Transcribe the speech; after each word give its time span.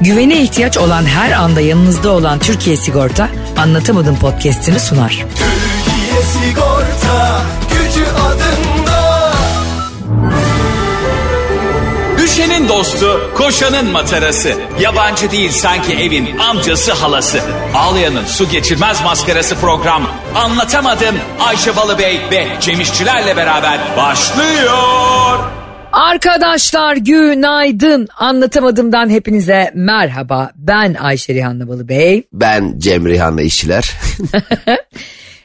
Güvene 0.00 0.42
ihtiyaç 0.42 0.78
olan 0.78 1.04
her 1.06 1.32
anda 1.32 1.60
yanınızda 1.60 2.10
olan 2.10 2.38
Türkiye 2.38 2.76
Sigorta 2.76 3.28
Anlatamadım 3.56 4.18
podcast'ini 4.18 4.80
sunar. 4.80 5.10
Türkiye 5.10 6.22
Sigorta 6.22 7.42
gücü 7.70 8.04
adında. 8.06 9.32
Düşenin 12.18 12.68
dostu, 12.68 13.30
koşanın 13.36 13.90
matarası. 13.90 14.54
Yabancı 14.80 15.30
değil 15.30 15.50
sanki 15.50 15.94
evin 15.94 16.38
amcası 16.38 16.92
halası. 16.92 17.40
Ağlayanın 17.74 18.24
su 18.24 18.48
geçirmez 18.48 19.02
maskarası 19.04 19.56
program. 19.56 20.02
Anlatamadım 20.34 21.16
Ayşe 21.40 21.76
Balıbey 21.76 22.20
ve 22.30 22.46
Cemişçilerle 22.60 23.36
beraber 23.36 23.78
başlıyor. 23.96 25.55
Arkadaşlar 25.96 26.96
günaydın. 26.96 28.08
Anlatamadımdan 28.18 29.10
hepinize 29.10 29.70
merhaba. 29.74 30.50
Ben 30.56 30.94
Ayşe 30.94 31.34
Rihanna 31.34 31.68
Balıbey. 31.68 32.22
Ben 32.32 32.74
Cem 32.78 33.08
Rihanna 33.08 33.42
işçiler. 33.42 33.92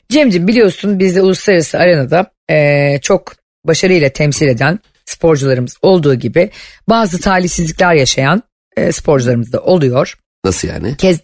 Cemciğim 0.09 0.47
biliyorsun 0.47 0.99
bizi 0.99 1.21
uluslararası 1.21 1.77
arenada 1.77 2.31
eee, 2.49 2.99
çok 3.01 3.33
başarıyla 3.65 4.09
temsil 4.09 4.47
eden 4.47 4.79
sporcularımız 5.05 5.77
olduğu 5.81 6.15
gibi 6.15 6.49
bazı 6.89 7.19
talihsizlikler 7.19 7.93
yaşayan 7.93 8.43
eee, 8.77 8.91
sporcularımız 8.91 9.53
da 9.53 9.59
oluyor. 9.59 10.17
Nasıl 10.45 10.67
yani? 10.67 10.97
Kez, 10.97 11.19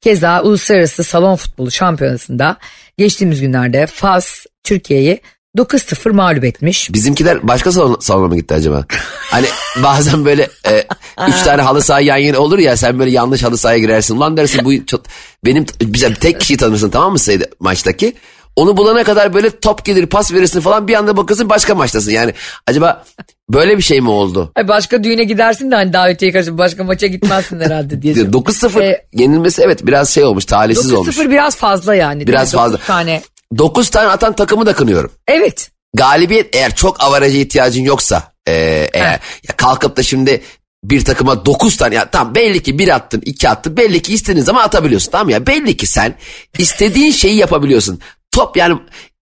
keza 0.00 0.42
uluslararası 0.42 1.04
salon 1.04 1.36
futbolu 1.36 1.70
şampiyonasında 1.70 2.56
geçtiğimiz 2.98 3.40
günlerde 3.40 3.86
Fas 3.86 4.46
Türkiye'yi 4.64 5.20
9-0 5.58 6.12
mağlup 6.12 6.44
etmiş. 6.44 6.92
Bizimkiler 6.92 7.48
başka 7.48 7.72
salon, 7.72 7.96
salona 8.00 8.28
mı 8.28 8.36
gitti 8.36 8.54
acaba? 8.54 8.84
Hani 9.30 9.46
bazen 9.82 10.24
böyle 10.24 10.48
e, 10.66 10.86
üç 11.28 11.42
tane 11.44 11.62
halı 11.62 11.82
saha 11.82 12.00
yan 12.00 12.16
yana 12.16 12.38
olur 12.38 12.58
ya 12.58 12.76
sen 12.76 12.98
böyle 12.98 13.10
yanlış 13.10 13.42
halı 13.42 13.58
sahaya 13.58 13.78
girersin. 13.78 14.16
Ulan 14.16 14.36
dersin 14.36 14.64
bu 14.64 14.86
çok, 14.86 15.02
benim 15.44 15.66
bize 15.82 16.14
tek 16.14 16.40
kişiyi 16.40 16.56
tanırsın 16.56 16.90
tamam 16.90 17.12
mı 17.12 17.18
sayıda 17.18 17.44
maçtaki? 17.60 18.14
Onu 18.56 18.76
bulana 18.76 19.04
kadar 19.04 19.34
böyle 19.34 19.60
top 19.60 19.84
gelir 19.84 20.06
pas 20.06 20.32
verirsin 20.32 20.60
falan 20.60 20.88
bir 20.88 20.94
anda 20.94 21.16
bakıyorsun 21.16 21.48
başka 21.48 21.74
maçtasın. 21.74 22.10
Yani 22.10 22.34
acaba 22.66 23.04
böyle 23.50 23.76
bir 23.76 23.82
şey 23.82 24.00
mi 24.00 24.10
oldu? 24.10 24.52
Başka 24.68 25.04
düğüne 25.04 25.24
gidersin 25.24 25.70
de 25.70 25.74
hani 25.74 25.92
davetiye 25.92 26.32
karşı 26.32 26.58
başka 26.58 26.84
maça 26.84 27.06
gitmezsin 27.06 27.60
herhalde 27.60 28.02
diye. 28.02 28.14
9-0 28.14 28.82
Ee, 28.82 29.04
yenilmesi 29.12 29.62
evet 29.62 29.86
biraz 29.86 30.10
şey 30.10 30.24
olmuş 30.24 30.44
talihsiz 30.44 30.92
olmuş. 30.92 31.16
9-0 31.18 31.30
biraz 31.30 31.56
fazla 31.56 31.94
yani. 31.94 32.26
Biraz 32.26 32.52
fazla. 32.52 32.76
tane. 32.78 33.22
9 33.58 33.90
tane 33.90 34.08
atan 34.08 34.32
takımı 34.32 34.66
da 34.66 34.72
kınıyorum. 34.72 35.12
Evet. 35.28 35.70
galibiyet 35.96 36.56
eğer 36.56 36.74
çok 36.74 37.02
avaraja 37.02 37.38
ihtiyacın 37.38 37.82
yoksa 37.82 38.32
e, 38.48 38.52
eğer 38.92 39.20
ya 39.48 39.56
kalkıp 39.56 39.96
da 39.96 40.02
şimdi 40.02 40.42
bir 40.84 41.04
takıma 41.04 41.46
9 41.46 41.76
tane 41.76 41.94
ya 41.94 42.10
tamam 42.10 42.34
belli 42.34 42.62
ki 42.62 42.78
bir 42.78 42.88
attın 42.88 43.22
iki 43.24 43.48
attın 43.48 43.76
belli 43.76 44.02
ki 44.02 44.14
istediğin 44.14 44.44
zaman 44.44 44.62
atabiliyorsun 44.64 45.10
tamam 45.10 45.28
ya 45.28 45.46
belli 45.46 45.76
ki 45.76 45.86
sen 45.86 46.14
istediğin 46.58 47.10
şeyi 47.10 47.36
yapabiliyorsun. 47.36 48.00
Top 48.32 48.56
yani 48.56 48.78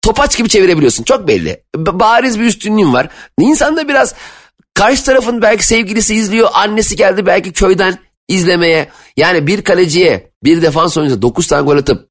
topaç 0.01 0.37
gibi 0.37 0.49
çevirebiliyorsun 0.49 1.03
çok 1.03 1.27
belli. 1.27 1.63
B- 1.77 1.99
bariz 1.99 2.39
bir 2.39 2.45
üstünlüğün 2.45 2.93
var. 2.93 3.09
İnsan 3.39 3.77
da 3.77 3.87
biraz 3.87 4.13
karşı 4.73 5.03
tarafın 5.03 5.41
belki 5.41 5.65
sevgilisi 5.65 6.15
izliyor 6.15 6.49
annesi 6.53 6.95
geldi 6.95 7.25
belki 7.25 7.51
köyden 7.53 7.97
izlemeye. 8.27 8.89
Yani 9.17 9.47
bir 9.47 9.61
kaleciye 9.61 10.31
bir 10.43 10.61
defans 10.61 10.97
oyuncusu 10.97 11.21
9 11.21 11.47
tane 11.47 11.61
gol 11.65 11.77
atıp 11.77 12.10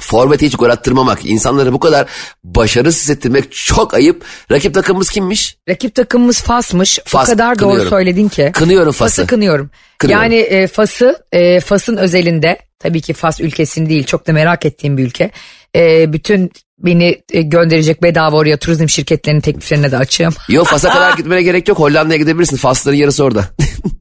Forvet'e 0.00 0.46
hiç 0.46 0.56
gol 0.56 0.70
attırmamak, 0.70 1.24
insanları 1.26 1.72
bu 1.72 1.80
kadar 1.80 2.06
başarısız 2.44 3.02
hissettirmek 3.02 3.52
çok 3.52 3.94
ayıp. 3.94 4.24
Rakip 4.50 4.74
takımımız 4.74 5.10
kimmiş? 5.10 5.56
Rakip 5.68 5.94
takımımız 5.94 6.42
Fas'mış. 6.42 6.98
Fas, 7.04 7.28
o 7.28 7.32
kadar 7.32 7.58
doğru 7.58 7.68
kınıyorum. 7.68 7.90
söyledin 7.90 8.28
ki. 8.28 8.50
Kınıyorum 8.54 8.92
Fas'ı. 8.92 9.16
Fas'ı 9.16 9.26
kınıyorum. 9.26 9.70
Kınıyorum. 9.98 10.22
Yani 10.22 10.36
e, 10.36 10.66
Fas'ı, 10.66 11.16
e, 11.32 11.60
Fas'ın 11.60 11.96
özelinde 11.96 12.58
tabii 12.78 13.00
ki 13.00 13.12
Fas 13.12 13.40
ülkesini 13.40 13.88
değil 13.88 14.04
çok 14.04 14.26
da 14.26 14.32
merak 14.32 14.66
ettiğim 14.66 14.98
bir 14.98 15.04
ülke. 15.06 15.30
E, 15.76 16.12
bütün 16.12 16.52
beni 16.78 17.22
e, 17.32 17.42
gönderecek 17.42 18.02
bedava 18.02 18.36
oraya 18.36 18.56
turizm 18.56 18.88
şirketlerinin 18.88 19.40
tekliflerine 19.40 19.92
de 19.92 19.96
açığım. 19.96 20.34
Yok 20.48 20.66
Fas'a 20.66 20.90
kadar 20.90 21.12
gitmene 21.16 21.42
gerek 21.42 21.68
yok. 21.68 21.78
Hollanda'ya 21.78 22.18
gidebilirsin. 22.18 22.56
Fasların 22.56 22.96
yarısı 22.96 23.24
orada. 23.24 23.44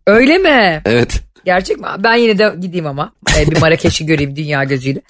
Öyle 0.08 0.38
mi? 0.38 0.82
evet. 0.86 1.22
Gerçek 1.46 1.80
mi? 1.80 1.88
Ben 2.00 2.16
yine 2.16 2.38
de 2.38 2.56
gideyim 2.60 2.88
ama. 2.88 3.14
E, 3.38 3.52
bir 3.52 3.58
Marrakeş'i 3.58 4.06
göreyim 4.06 4.36
dünya 4.36 4.64
gözüyle. 4.64 5.02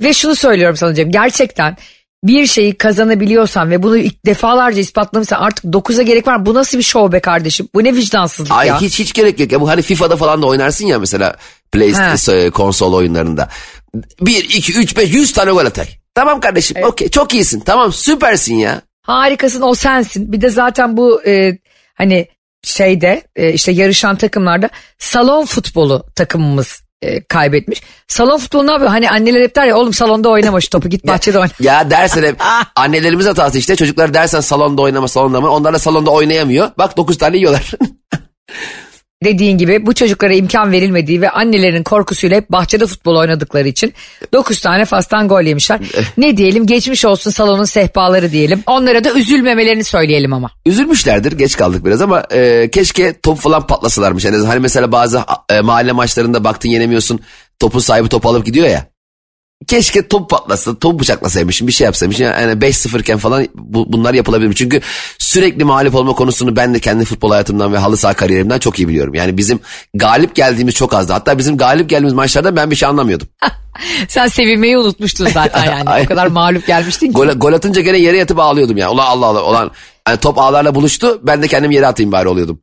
Ve 0.00 0.12
şunu 0.12 0.34
söylüyorum 0.34 0.76
sana 0.76 0.94
Cem. 0.94 1.10
Gerçekten 1.10 1.76
bir 2.24 2.46
şeyi 2.46 2.74
kazanabiliyorsan 2.74 3.70
ve 3.70 3.82
bunu 3.82 3.96
defalarca 4.26 4.80
ispatlamışsan 4.80 5.40
artık 5.40 5.64
9'a 5.64 6.02
gerek 6.02 6.26
var 6.26 6.36
mı? 6.36 6.46
Bu 6.46 6.54
nasıl 6.54 6.78
bir 6.78 6.82
şov 6.82 7.12
be 7.12 7.20
kardeşim? 7.20 7.68
Bu 7.74 7.84
ne 7.84 7.94
vicdansızlık 7.96 8.52
Ay 8.52 8.68
ya? 8.68 8.80
hiç 8.80 8.98
hiç 8.98 9.12
gerek 9.12 9.40
yok. 9.40 9.52
Ya 9.52 9.60
bu 9.60 9.68
hani 9.68 9.82
FIFA'da 9.82 10.16
falan 10.16 10.42
da 10.42 10.46
oynarsın 10.46 10.86
ya 10.86 10.98
mesela 10.98 11.36
PlayStation 11.72 12.36
e, 12.36 12.50
konsol 12.50 12.94
oyunlarında. 12.94 13.48
1 14.20 14.44
2 14.44 14.72
3 14.72 14.96
5 14.96 15.12
100 15.14 15.32
tane 15.32 15.50
gol 15.50 15.66
atay. 15.66 15.86
Tamam 16.14 16.40
kardeşim. 16.40 16.76
Okey 16.84 17.08
çok 17.08 17.34
iyisin. 17.34 17.60
Tamam 17.60 17.92
süpersin 17.92 18.54
ya. 18.54 18.82
Harikasın 19.02 19.62
o 19.62 19.74
sensin. 19.74 20.32
Bir 20.32 20.40
de 20.40 20.50
zaten 20.50 20.96
bu 20.96 21.22
e, 21.26 21.58
hani 21.94 22.28
şeyde 22.62 23.22
e, 23.36 23.52
işte 23.52 23.72
yarışan 23.72 24.16
takımlarda 24.16 24.70
salon 24.98 25.44
futbolu 25.44 26.06
takımımız 26.16 26.82
e, 27.02 27.24
kaybetmiş. 27.24 27.82
Salon 28.08 28.38
futbolu 28.38 28.66
ne 28.66 28.70
yapıyor? 28.70 28.90
Hani 28.90 29.10
anneler 29.10 29.42
hep 29.42 29.56
der 29.56 29.64
ya 29.64 29.76
oğlum 29.76 29.92
salonda 29.92 30.28
oynama 30.28 30.60
şu 30.60 30.70
topu 30.70 30.88
git 30.88 31.06
bahçede 31.06 31.38
oyna. 31.38 31.50
Ya 31.60 31.90
dersen 31.90 32.22
hep 32.22 32.36
annelerimiz 32.76 33.26
hatası 33.26 33.58
işte. 33.58 33.76
Çocuklar 33.76 34.14
dersen 34.14 34.40
salonda 34.40 34.82
oynama 34.82 35.08
salonda 35.08 35.36
oynama. 35.38 35.54
Onlar 35.54 35.74
da 35.74 35.78
salonda 35.78 36.10
oynayamıyor. 36.10 36.70
Bak 36.78 36.96
9 36.96 37.18
tane 37.18 37.36
yiyorlar. 37.36 37.70
Dediğin 39.24 39.58
gibi 39.58 39.86
bu 39.86 39.94
çocuklara 39.94 40.32
imkan 40.32 40.72
verilmediği 40.72 41.20
ve 41.20 41.30
annelerin 41.30 41.82
korkusuyla 41.82 42.36
hep 42.36 42.52
bahçede 42.52 42.86
futbol 42.86 43.16
oynadıkları 43.16 43.68
için 43.68 43.94
9 44.32 44.60
tane 44.60 44.84
fastan 44.84 45.28
gol 45.28 45.42
yemişler. 45.42 45.80
ne 46.16 46.36
diyelim 46.36 46.66
geçmiş 46.66 47.04
olsun 47.04 47.30
salonun 47.30 47.64
sehpaları 47.64 48.32
diyelim. 48.32 48.62
Onlara 48.66 49.04
da 49.04 49.12
üzülmemelerini 49.12 49.84
söyleyelim 49.84 50.32
ama. 50.32 50.50
Üzülmüşlerdir 50.66 51.32
geç 51.32 51.56
kaldık 51.56 51.84
biraz 51.84 52.02
ama 52.02 52.24
e, 52.32 52.70
keşke 52.70 53.20
top 53.20 53.38
falan 53.38 53.66
patlasalarmış. 53.66 54.24
Yani 54.24 54.46
hani 54.46 54.60
mesela 54.60 54.92
bazı 54.92 55.22
e, 55.50 55.60
mahalle 55.60 55.92
maçlarında 55.92 56.44
baktın 56.44 56.68
yenemiyorsun 56.68 57.20
topun 57.58 57.78
sahibi 57.78 58.08
top 58.08 58.26
alıp 58.26 58.46
gidiyor 58.46 58.68
ya. 58.68 58.86
Keşke 59.66 60.08
top 60.08 60.30
patlasa, 60.30 60.78
top 60.78 61.00
bıçaklasaymışım, 61.00 61.68
bir 61.68 61.72
şey 61.72 61.84
yapsaymışım. 61.84 62.24
Yani 62.24 62.52
5-0 62.52 63.00
iken 63.00 63.18
falan 63.18 63.46
bu, 63.54 63.92
bunlar 63.92 64.14
yapılabilir. 64.14 64.54
Çünkü 64.54 64.80
sürekli 65.18 65.64
mağlup 65.64 65.94
olma 65.94 66.12
konusunu 66.12 66.56
ben 66.56 66.74
de 66.74 66.78
kendi 66.78 67.04
futbol 67.04 67.30
hayatımdan 67.30 67.72
ve 67.72 67.78
halı 67.78 67.96
saha 67.96 68.14
kariyerimden 68.14 68.58
çok 68.58 68.78
iyi 68.78 68.88
biliyorum. 68.88 69.14
Yani 69.14 69.36
bizim 69.36 69.60
galip 69.94 70.34
geldiğimiz 70.34 70.74
çok 70.74 70.94
azdı. 70.94 71.12
Hatta 71.12 71.38
bizim 71.38 71.56
galip 71.56 71.90
geldiğimiz 71.90 72.12
maçlarda 72.12 72.56
ben 72.56 72.70
bir 72.70 72.76
şey 72.76 72.88
anlamıyordum. 72.88 73.28
Sen 74.08 74.26
sevinmeyi 74.26 74.78
unutmuştun 74.78 75.28
zaten 75.34 75.64
yani. 75.86 76.04
o 76.04 76.06
kadar 76.08 76.26
mağlup 76.26 76.66
gelmiştin 76.66 77.06
ki. 77.06 77.12
Gol, 77.12 77.28
gol 77.28 77.52
atınca 77.52 77.80
gene 77.82 77.98
yere 77.98 78.16
yatıp 78.16 78.38
ağlıyordum 78.38 78.76
ya. 78.76 78.90
Ulan 78.90 79.06
Allah 79.06 79.26
Allah. 79.26 79.44
Ulan 79.44 79.70
yani 80.08 80.20
top 80.20 80.38
ağlarla 80.38 80.74
buluştu. 80.74 81.20
Ben 81.22 81.42
de 81.42 81.48
kendim 81.48 81.70
yere 81.70 81.86
atayım 81.86 82.12
bari 82.12 82.28
oluyordum. 82.28 82.60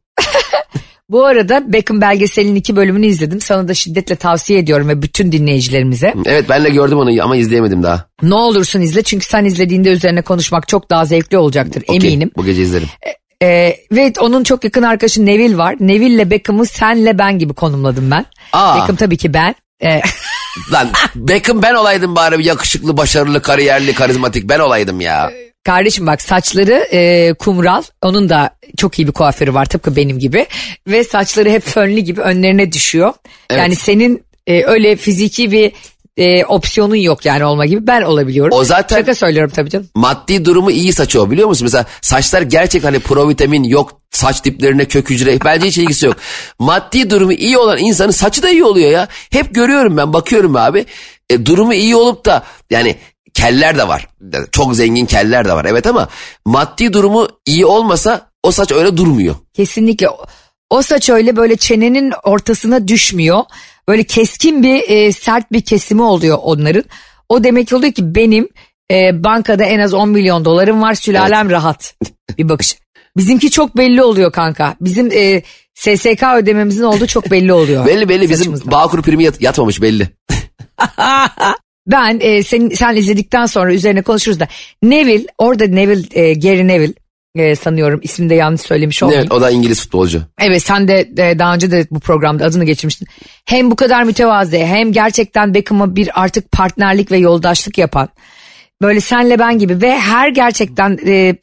Bu 1.10 1.26
arada 1.26 1.74
Beckham 1.74 2.02
belgeselinin 2.02 2.56
iki 2.56 2.76
bölümünü 2.76 3.06
izledim. 3.06 3.42
Sana 3.42 3.68
da 3.68 3.74
şiddetle 3.74 4.16
tavsiye 4.16 4.60
ediyorum 4.60 4.90
ve 4.90 5.02
bütün 5.02 5.32
dinleyicilerimize. 5.32 6.14
Evet 6.26 6.46
ben 6.50 6.64
de 6.64 6.70
gördüm 6.70 6.98
onu 6.98 7.24
ama 7.24 7.36
izleyemedim 7.36 7.84
daha. 7.84 8.06
Ne 8.22 8.36
olursun 8.36 8.82
izle 8.82 9.04
çünkü 9.04 9.26
sen 9.26 9.46
izlediğinde 9.46 9.90
üzerine 9.90 10.22
konuşmak 10.22 10.68
çok 10.68 10.90
daha 10.90 11.06
zevkli 11.06 11.38
olacaktır 11.38 11.84
Okey, 11.88 12.10
eminim. 12.10 12.32
Bu 12.38 12.46
gece 12.46 12.62
izlerim. 12.62 12.88
Ee, 13.44 13.76
ve 13.92 14.14
onun 14.20 14.44
çok 14.44 14.64
yakın 14.64 14.84
arkadaşı 14.84 15.26
Neville 15.26 15.58
var. 15.58 15.76
Neville'le 15.80 16.32
Beckham'ı 16.32 16.66
senle 16.66 17.18
ben 17.18 17.40
gibi 17.40 17.54
konumladım 17.54 18.12
ben. 18.12 18.26
Aa. 18.54 18.82
Beckham 18.82 18.96
tabii 18.96 19.18
ki 19.18 19.34
ben. 19.34 19.56
Ee, 19.84 20.02
Lan 20.72 20.88
Beckham 21.16 21.62
ben 21.62 21.74
olaydım 21.74 22.16
bari 22.16 22.46
yakışıklı, 22.46 22.98
başarılı, 22.98 23.42
kariyerli, 23.42 23.94
karizmatik 23.94 24.50
ben 24.50 24.60
olaydım 24.60 25.02
ya. 25.02 25.32
Kardeşim 25.68 26.08
bak 26.08 26.22
saçları 26.22 26.88
e, 26.92 27.34
kumral. 27.34 27.84
Onun 28.02 28.30
da 28.30 28.50
çok 28.78 29.00
iyi 29.00 29.08
bir 29.08 29.12
kuaförü 29.12 29.54
var 29.54 29.66
tıpkı 29.66 29.96
benim 29.96 30.20
gibi. 30.20 30.48
Ve 30.88 31.04
saçları 31.04 31.50
hep 31.50 31.64
fönlü 31.64 32.00
gibi 32.00 32.22
önlerine 32.22 32.72
düşüyor. 32.72 33.14
Evet. 33.50 33.60
Yani 33.62 33.76
senin 33.76 34.24
e, 34.48 34.64
öyle 34.64 34.96
fiziki 34.96 35.52
bir 35.52 35.72
e, 36.18 36.46
opsiyonun 36.46 36.96
yok 36.96 37.26
yani 37.26 37.46
olma 37.46 37.66
gibi 37.66 37.88
ben 37.88 38.02
olabiliyorum. 38.02 38.58
O 38.58 38.64
zaten- 38.64 38.98
Şaka 38.98 39.16
söylüyorum 39.16 39.52
tabii 39.56 39.70
canım. 39.70 39.88
Maddi 39.96 40.46
durumu 40.46 40.72
iyi 40.72 40.94
saçı 40.94 41.22
o 41.22 41.32
biliyor 41.32 41.48
musun? 41.48 41.66
Mesela 41.66 41.86
saçlar 42.02 42.42
gerçek 42.42 42.84
hani 42.84 43.00
provitamin 43.00 43.64
yok 43.64 44.02
saç 44.12 44.46
diplerine 44.46 44.86
kök 44.86 45.10
hücre 45.10 45.40
bence 45.46 45.68
hiç 45.68 45.78
ilgisi 45.78 46.06
yok. 46.06 46.16
Maddi 46.60 47.10
durumu 47.10 47.34
iyi 47.34 47.58
olan 47.58 47.78
insanın 47.78 48.12
saçı 48.12 48.44
da 48.44 48.50
iyi 48.50 48.64
oluyor 48.64 48.92
ya. 48.92 49.08
Hep 49.32 49.56
görüyorum 49.56 49.98
ben 49.98 50.14
bakıyorum 50.14 50.56
abi. 50.56 50.86
E, 51.30 51.46
durumu 51.46 51.74
iyi 51.74 51.96
olup 51.96 52.26
da 52.26 52.44
yani 52.70 52.96
keller 53.38 53.78
de 53.78 53.88
var. 53.88 54.08
Çok 54.52 54.76
zengin 54.76 55.06
keller 55.06 55.46
de 55.46 55.54
var 55.54 55.66
evet 55.66 55.88
ama 55.88 56.08
maddi 56.46 56.94
durumu 56.94 57.28
iyi 57.46 57.66
olmasa 57.66 58.30
o 58.44 58.52
saç 58.52 58.72
öyle 58.72 58.98
durmuyor. 58.98 59.36
Kesinlikle. 59.54 60.08
O- 60.70 60.82
saç 60.82 61.10
öyle 61.10 61.36
böyle 61.36 61.56
çenenin 61.58 62.14
ortasına 62.24 62.88
düşmüyor. 62.88 63.44
Böyle 63.88 64.04
keskin 64.04 64.64
bir 64.64 64.90
e, 64.90 65.12
sert 65.14 65.52
bir 65.52 65.62
kesimi 65.62 66.02
oluyor 66.02 66.38
onların. 66.42 66.84
O 67.30 67.44
demek 67.44 67.74
oluyor 67.74 67.94
ki 67.94 68.16
benim 68.16 68.50
e, 68.92 69.24
bankada 69.24 69.64
en 69.64 69.80
az 69.80 69.94
10 69.94 70.10
milyon 70.10 70.46
dolarım 70.46 70.82
var 70.82 70.94
sülalem 70.96 71.50
rahat 71.50 71.96
bir 72.38 72.50
bakış. 72.50 72.76
Bizimki 73.18 73.52
çok 73.52 73.78
belli 73.78 74.04
oluyor 74.04 74.32
kanka. 74.32 74.76
Bizim 74.82 75.12
e, 75.12 75.42
SSK 75.76 76.24
ödememizin 76.38 76.84
olduğu 76.84 77.08
çok 77.08 77.32
belli 77.32 77.54
oluyor. 77.54 77.86
Belli 77.86 78.10
belli 78.10 78.22
bizim 78.22 78.38
saçımızdan. 78.38 78.72
Bağkur 78.72 79.02
primi 79.02 79.24
yat- 79.24 79.42
yatmamış 79.42 79.82
belli. 79.82 80.08
Ben 81.88 82.20
e, 82.22 82.44
sen, 82.44 82.70
sen 82.70 82.96
izledikten 82.96 83.46
sonra 83.46 83.74
üzerine 83.74 84.02
konuşuruz 84.02 84.40
da 84.40 84.48
Neville 84.84 85.26
orada 85.38 85.68
Neville 85.68 86.22
e, 86.22 86.34
Gary 86.34 86.68
Neville 86.68 86.94
e, 87.36 87.56
sanıyorum 87.56 88.00
ismini 88.04 88.30
de 88.30 88.36
yanlış 88.36 88.62
söylemiş 88.62 89.04
oldum. 89.04 89.16
Evet, 89.18 89.32
o 89.32 89.42
da 89.42 89.50
İngiliz 89.50 89.82
futbolcu. 89.82 90.22
Evet 90.42 90.64
sen 90.64 90.88
de 90.88 91.00
e, 91.18 91.40
daha 91.40 91.54
önce 91.54 91.72
de 91.72 91.88
bu 91.92 92.00
programda 92.00 92.46
adını 92.46 92.64
geçirmiştin. 92.64 93.08
Hem 93.46 93.72
bu 93.72 93.76
kadar 93.76 94.04
mütevazı 94.04 94.58
hem 94.58 94.92
gerçekten 94.92 95.54
Beckham'a 95.54 95.96
bir 95.96 96.22
artık 96.22 96.52
partnerlik 96.52 97.12
ve 97.12 97.18
yoldaşlık 97.18 97.78
yapan. 97.78 98.10
Böyle 98.82 99.02
senle 99.02 99.40
ben 99.40 99.60
gibi 99.60 99.82
ve 99.82 100.00
her 100.00 100.30
gerçekten 100.30 101.00
e, 101.08 101.36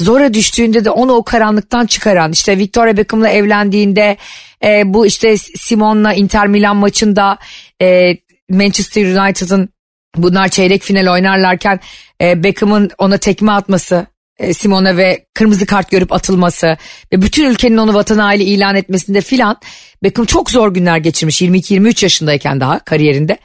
zora 0.00 0.34
düştüğünde 0.34 0.84
de 0.84 0.90
onu 0.90 1.12
o 1.12 1.24
karanlıktan 1.24 1.86
çıkaran. 1.86 2.32
işte 2.32 2.58
Victoria 2.58 2.96
Beckham'la 2.96 3.28
evlendiğinde 3.28 4.16
e, 4.64 4.82
bu 4.94 5.06
işte 5.06 5.36
Simon'la 5.38 6.12
Inter 6.12 6.46
Milan 6.46 6.76
maçında 6.76 7.38
e, 7.82 8.16
Manchester 8.50 9.04
United'ın 9.04 9.68
bunlar 10.16 10.48
çeyrek 10.48 10.82
final 10.82 11.12
oynarlarken 11.12 11.80
e, 12.22 12.44
Beckham'ın 12.44 12.90
ona 12.98 13.18
tekme 13.18 13.52
atması 13.52 14.06
e, 14.38 14.54
Simona 14.54 14.96
ve 14.96 15.26
kırmızı 15.34 15.66
kart 15.66 15.90
görüp 15.90 16.12
atılması 16.12 16.76
ve 17.12 17.22
bütün 17.22 17.50
ülkenin 17.50 17.76
onu 17.76 17.94
vatan 17.94 18.18
haini 18.18 18.42
ilan 18.44 18.76
etmesinde 18.76 19.20
filan 19.20 19.56
Beckham 20.02 20.26
çok 20.26 20.50
zor 20.50 20.74
günler 20.74 20.96
geçirmiş 20.96 21.42
22-23 21.42 22.04
yaşındayken 22.04 22.60
daha 22.60 22.78
kariyerinde 22.78 23.38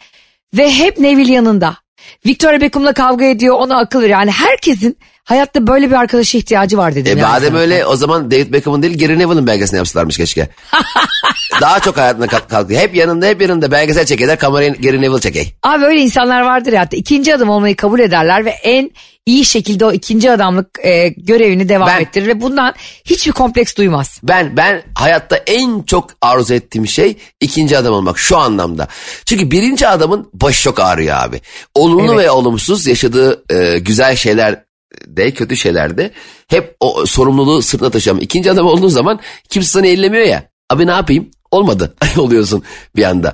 ve 0.57 0.71
hep 0.71 0.99
Neville 0.99 1.33
yanında. 1.33 1.82
Victoria 2.25 2.61
Beckham'la 2.61 2.93
kavga 2.93 3.25
ediyor 3.25 3.55
ona 3.55 3.77
akıl 3.77 4.01
veriyor. 4.01 4.19
Yani 4.19 4.31
herkesin 4.31 4.97
hayatta 5.23 5.67
böyle 5.67 5.87
bir 5.89 5.95
arkadaşa 5.95 6.37
ihtiyacı 6.37 6.77
var 6.77 6.95
dedim. 6.95 7.17
E 7.17 7.21
yani 7.21 7.31
madem 7.31 7.55
öyle 7.55 7.85
o 7.85 7.95
zaman 7.95 8.31
David 8.31 8.53
Beckham'ın 8.53 8.81
değil 8.83 8.99
Gary 8.99 9.19
Neville'ın 9.19 9.47
belgeselini 9.47 9.77
yapsalarmış 9.77 10.17
keşke. 10.17 10.49
Daha 11.61 11.79
çok 11.79 11.97
hayatına 11.97 12.27
kat- 12.27 12.47
kalkıyor. 12.49 12.81
Hep 12.81 12.95
yanında 12.95 13.25
hep 13.25 13.41
yanında 13.41 13.71
belgesel 13.71 14.05
çekerler 14.05 14.39
kamerayı 14.39 14.73
Gary 14.81 15.01
Neville 15.01 15.19
çekey. 15.19 15.53
Abi 15.63 15.85
öyle 15.85 16.01
insanlar 16.01 16.41
vardır 16.41 16.73
ya 16.73 16.81
hatta 16.81 16.97
ikinci 16.97 17.35
adım 17.35 17.49
olmayı 17.49 17.75
kabul 17.75 17.99
ederler 17.99 18.45
ve 18.45 18.49
en 18.49 18.91
iyi 19.25 19.45
şekilde 19.45 19.85
o 19.85 19.91
ikinci 19.91 20.31
adamlık 20.31 20.79
e, 20.83 21.07
görevini 21.17 21.69
devam 21.69 21.87
Ben- 21.87 22.01
ettirir 22.01 22.27
ve 22.27 22.41
bundan 22.41 22.73
hiçbir 23.05 23.31
kompleks 23.31 23.75
duymaz. 23.75 24.19
Ben 24.23 24.57
ben 24.57 24.83
hayatta 24.95 25.35
en 25.35 25.81
çok 25.81 26.09
arzu 26.21 26.53
ettiğim 26.53 26.87
şey 26.87 27.17
ikinci 27.39 27.77
adam 27.77 27.93
olmak 27.93 28.19
şu 28.19 28.37
anlamda. 28.37 28.87
Çünkü 29.25 29.51
birinci 29.51 29.87
adamın 29.87 30.29
başı 30.33 30.63
çok 30.63 30.79
ağrıyor 30.79 31.17
abi. 31.17 31.41
Olumlu 31.75 32.13
Evet. 32.13 32.25
ve 32.25 32.31
olumsuz 32.31 32.87
yaşadığı 32.87 33.43
e, 33.53 33.79
güzel 33.79 34.15
şeyler 34.15 34.63
de 35.07 35.31
kötü 35.31 35.57
şeyler 35.57 35.97
de 35.97 36.11
hep 36.47 36.75
o 36.79 37.05
sorumluluğu 37.05 37.61
sırtına 37.61 37.89
taşıyan. 37.89 38.19
İkinci 38.19 38.51
adam 38.51 38.65
olduğun 38.65 38.87
zaman 38.87 39.19
kimse 39.49 39.67
sana 39.69 39.87
ellemiyor 39.87 40.25
ya. 40.25 40.43
Abi 40.69 40.87
ne 40.87 40.91
yapayım? 40.91 41.29
Olmadı 41.51 41.95
oluyorsun 42.17 42.63
bir 42.95 43.03
anda. 43.03 43.33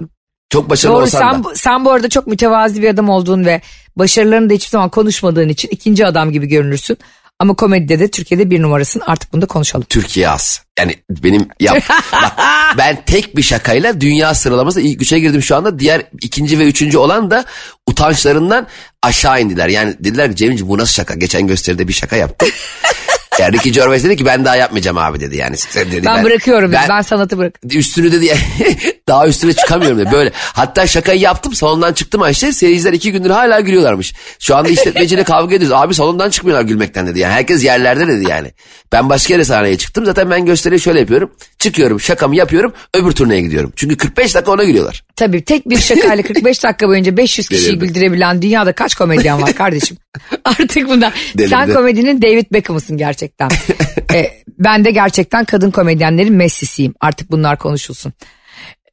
Çok 0.50 0.69
başarılı 0.69 0.95
Doğru 0.95 1.03
olsan 1.03 1.31
sen, 1.31 1.44
da. 1.44 1.56
sen 1.56 1.85
bu 1.85 1.92
arada 1.92 2.09
çok 2.09 2.27
mütevazi 2.27 2.81
bir 2.81 2.89
adam 2.89 3.09
olduğun 3.09 3.45
ve 3.45 3.62
başarılarını 4.00 4.50
da 4.50 4.54
hiçbir 4.54 4.69
zaman 4.69 4.90
konuşmadığın 4.90 5.50
için 5.50 5.69
ikinci 5.72 6.06
adam 6.06 6.31
gibi 6.31 6.48
görünürsün. 6.48 6.98
Ama 7.40 7.54
komedide 7.54 8.00
de 8.00 8.12
Türkiye'de 8.12 8.50
bir 8.50 8.62
numarasın 8.62 9.01
artık 9.06 9.34
bunu 9.34 9.42
da 9.42 9.46
konuşalım. 9.46 9.86
Türkiye 9.90 10.30
az. 10.30 10.62
Yani 10.80 10.96
benim 11.10 11.48
yap 11.60 11.84
bak 12.13 12.34
ben 12.78 13.04
tek 13.06 13.38
bir 13.38 13.42
şakayla 13.42 14.01
dünya 14.01 14.34
sıralamasında 14.34 14.84
ilk 14.86 15.01
üçe 15.01 15.19
girdim 15.19 15.42
şu 15.42 15.56
anda. 15.56 15.80
Diğer 15.80 16.01
ikinci 16.22 16.60
ve 16.60 16.63
üçüncü 16.63 16.98
olan 16.98 17.31
da 17.31 17.46
utançlarından 17.88 18.68
aşağı 19.04 19.42
indiler. 19.42 19.68
Yani 19.68 19.96
dediler 20.00 20.30
ki 20.30 20.36
Cemciğim 20.36 20.69
bu 20.69 20.78
nasıl 20.78 20.94
şaka? 20.94 21.16
Geçen 21.16 21.48
gösteride 21.48 21.88
bir 21.88 21.94
şaka 21.94 22.16
yaptım. 22.16 22.50
yani 23.39 23.53
Ricky 23.56 23.74
Gervais 23.74 24.03
dedi 24.03 24.15
ki 24.15 24.25
ben 24.25 24.45
daha 24.45 24.56
yapmayacağım 24.56 24.97
abi 24.97 25.19
dedi 25.19 25.38
yani. 25.38 25.56
Dedi, 25.75 26.06
Ben, 26.06 26.24
bırakıyorum 26.24 26.71
dedi. 26.71 26.81
Ben, 26.89 27.01
sanatı 27.01 27.38
bırak. 27.38 27.59
üstünü 27.71 28.12
dedi 28.12 28.33
daha 29.07 29.27
üstüne 29.27 29.53
çıkamıyorum 29.53 30.00
dedi 30.00 30.12
böyle. 30.12 30.31
Hatta 30.36 30.88
şakayı 30.88 31.19
yaptım 31.19 31.53
salondan 31.53 31.94
çıktım 31.94 32.21
Ayşe 32.21 32.53
seyirciler 32.53 32.94
iki 32.94 33.12
gündür 33.12 33.30
hala 33.30 33.59
gülüyorlarmış. 33.59 34.13
Şu 34.39 34.56
anda 34.56 34.69
işletmeciyle 34.69 35.24
kavga 35.24 35.56
ediyoruz 35.56 35.77
abi 35.77 35.94
salondan 35.94 36.30
çıkmıyorlar 36.30 36.65
gülmekten 36.65 37.07
dedi 37.07 37.19
yani 37.19 37.33
herkes 37.33 37.63
yerlerde 37.63 38.07
dedi 38.07 38.30
yani. 38.30 38.51
Ben 38.91 39.09
başka 39.09 39.33
yere 39.33 39.45
sahneye 39.45 39.77
çıktım 39.77 40.06
zaten 40.06 40.30
ben 40.30 40.45
gösteriyi 40.45 40.80
şöyle 40.80 41.00
yapıyorum 41.00 41.31
çıkıyorum 41.59 42.00
şakamı 42.00 42.35
yapıyorum 42.35 42.74
öbür 42.94 43.12
turneye 43.12 43.42
gidiyorum. 43.42 43.74
Çünkü 43.75 43.97
45 43.97 44.35
dakika 44.35 44.51
ona 44.51 44.63
gülüyorlar. 44.63 45.03
Tabii 45.15 45.45
tek 45.45 45.69
bir 45.69 45.77
şakayla 45.77 46.24
45 46.27 46.63
dakika 46.63 46.88
boyunca 46.88 47.18
500 47.18 47.50
kişiyi 47.50 47.65
Delirdim. 47.65 47.88
güldürebilen 47.88 48.42
dünyada 48.42 48.74
kaç 48.74 48.95
komedyen 48.95 49.42
var 49.42 49.53
kardeşim? 49.53 49.97
Artık 50.45 50.89
bundan. 50.89 51.12
Sen 51.50 51.74
komedinin 51.74 52.21
David 52.21 52.45
Beckham'ısın 52.53 52.97
gerçekten. 52.97 53.29
Ee, 54.14 54.31
ben 54.60 54.86
de 54.86 54.92
gerçekten 54.92 55.46
kadın 55.46 55.72
komedyenlerin 55.72 56.34
Messi'siyim. 56.34 56.94
Artık 57.00 57.31
bunlar 57.31 57.58
konuşulsun. 57.58 58.14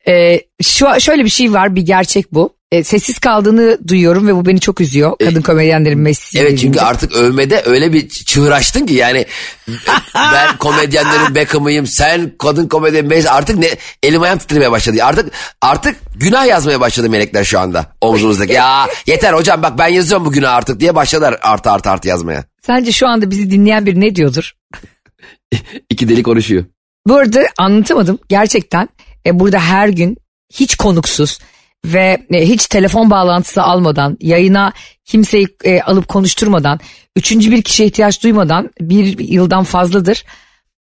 Ee, 0.09 0.41
şu 0.63 1.01
şöyle 1.01 1.25
bir 1.25 1.31
şey 1.31 1.53
var 1.53 1.75
bir 1.75 1.83
gerçek 1.83 2.35
bu. 2.35 2.57
Ee, 2.73 2.85
sessiz 2.85 3.19
kaldığını 3.19 3.79
duyuyorum 3.89 4.29
ve 4.29 4.35
bu 4.35 4.47
beni 4.47 4.61
çok 4.61 4.81
üzüyor. 4.81 5.13
Kadın 5.25 5.43
komedyenlerin 5.43 5.99
Messi'si. 5.99 6.39
E, 6.39 6.43
Evet 6.43 6.59
çünkü 6.59 6.81
artık 6.81 7.13
övmede 7.13 7.63
öyle 7.67 7.93
bir 7.93 8.09
çığıraştın 8.09 8.87
ki 8.87 8.95
yani 8.95 9.27
ben 10.15 10.57
komedyenlerin 10.59 11.35
Beckham'ıyım 11.35 11.87
sen 11.87 12.33
kadın 12.39 12.69
komedyen 12.69 13.07
Messi 13.07 13.31
artık 13.31 13.59
ne 13.59 13.69
elim 14.03 14.23
ayağım 14.23 14.39
titremeye 14.39 14.71
başladı. 14.71 14.99
Artık 15.03 15.33
artık 15.61 15.97
günah 16.17 16.47
yazmaya 16.47 16.81
başladı 16.81 17.11
melekler 17.11 17.45
şu 17.45 17.59
anda 17.61 17.93
omzumuzdaki. 18.01 18.53
ya 18.53 18.89
yeter 19.07 19.33
hocam 19.33 19.63
bak 19.63 19.79
ben 19.79 19.89
yazıyorum 19.89 20.27
bu 20.27 20.33
günah 20.33 20.55
artık 20.55 20.81
diye 20.81 20.95
başladılar 20.95 21.39
artı 21.43 21.71
artı 21.71 21.91
artı 21.91 22.09
yazmaya. 22.09 22.45
Sence 22.67 22.93
şu 22.93 23.09
anda 23.09 23.31
bizi 23.31 23.51
dinleyen 23.51 23.87
bir 23.87 24.01
ne 24.01 24.17
diyordur? 24.17 24.53
İki 25.91 26.09
deli 26.09 26.23
konuşuyor. 26.23 26.65
Bu 27.07 27.17
arada 27.17 27.47
anlatamadım 27.59 28.19
gerçekten 28.29 28.89
e, 29.27 29.41
burada 29.41 29.59
her 29.59 29.89
gün 29.89 30.17
hiç 30.55 30.77
konuksuz 30.77 31.39
ve 31.85 32.27
e, 32.31 32.49
hiç 32.49 32.67
telefon 32.67 33.11
bağlantısı 33.11 33.63
almadan 33.63 34.17
yayına 34.21 34.73
kimseyi 35.05 35.49
e, 35.65 35.81
alıp 35.81 36.09
konuşturmadan 36.09 36.81
üçüncü 37.17 37.51
bir 37.51 37.63
kişiye 37.63 37.89
ihtiyaç 37.89 38.23
duymadan 38.23 38.71
bir 38.81 39.19
yıldan 39.19 39.65
fazladır 39.65 40.25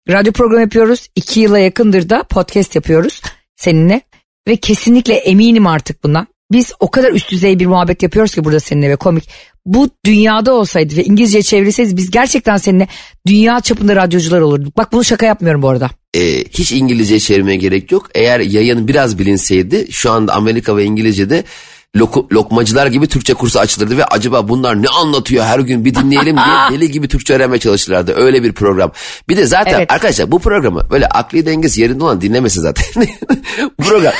radyo 0.08 0.32
programı 0.32 0.60
yapıyoruz. 0.60 1.08
iki 1.14 1.40
yıla 1.40 1.58
yakındır 1.58 2.08
da 2.08 2.22
podcast 2.22 2.74
yapıyoruz 2.74 3.22
seninle 3.56 4.00
ve 4.48 4.56
kesinlikle 4.56 5.14
eminim 5.14 5.66
artık 5.66 6.04
bundan. 6.04 6.26
Biz 6.54 6.72
o 6.80 6.90
kadar 6.90 7.12
üst 7.12 7.30
düzey 7.30 7.58
bir 7.58 7.66
muhabbet 7.66 8.02
yapıyoruz 8.02 8.34
ki 8.34 8.44
burada 8.44 8.60
seninle 8.60 8.90
ve 8.90 8.96
komik. 8.96 9.28
Bu 9.66 9.90
dünyada 10.06 10.52
olsaydı 10.52 10.96
ve 10.96 11.04
İngilizce 11.04 11.42
çevrilseydi 11.42 11.96
biz 11.96 12.10
gerçekten 12.10 12.56
seninle 12.56 12.88
dünya 13.26 13.60
çapında 13.60 13.96
radyocular 13.96 14.40
olurduk. 14.40 14.76
Bak 14.76 14.92
bunu 14.92 15.04
şaka 15.04 15.26
yapmıyorum 15.26 15.62
bu 15.62 15.68
arada. 15.68 15.90
Ee, 16.14 16.44
hiç 16.50 16.72
İngilizce 16.72 17.20
çevirmeye 17.20 17.56
gerek 17.56 17.92
yok. 17.92 18.08
Eğer 18.14 18.40
yayın 18.40 18.88
biraz 18.88 19.18
bilinseydi 19.18 19.86
şu 19.90 20.10
anda 20.10 20.34
Amerika 20.34 20.76
ve 20.76 20.84
İngilizce'de 20.84 21.44
loku- 21.96 22.34
lokmacılar 22.34 22.86
gibi 22.86 23.06
Türkçe 23.06 23.34
kursu 23.34 23.58
açılırdı 23.60 23.96
ve 23.96 24.04
acaba 24.04 24.48
bunlar 24.48 24.82
ne 24.82 24.88
anlatıyor 24.88 25.44
her 25.44 25.58
gün 25.58 25.84
bir 25.84 25.94
dinleyelim 25.94 26.36
diye 26.36 26.56
deli 26.80 26.90
gibi 26.90 27.08
Türkçe 27.08 27.34
öğrenmeye 27.34 27.60
çalışırlardı. 27.60 28.14
Öyle 28.16 28.42
bir 28.42 28.52
program. 28.52 28.92
Bir 29.28 29.36
de 29.36 29.46
zaten 29.46 29.74
Evet. 29.74 29.92
arkadaşlar 29.92 30.30
bu 30.30 30.38
programı 30.38 30.90
böyle 30.90 31.06
akli 31.06 31.46
dengesi 31.46 31.80
yerinde 31.80 32.04
olan 32.04 32.20
dinlemesin 32.20 32.60
zaten. 32.60 32.84
bu 33.78 33.82
program 33.84 34.12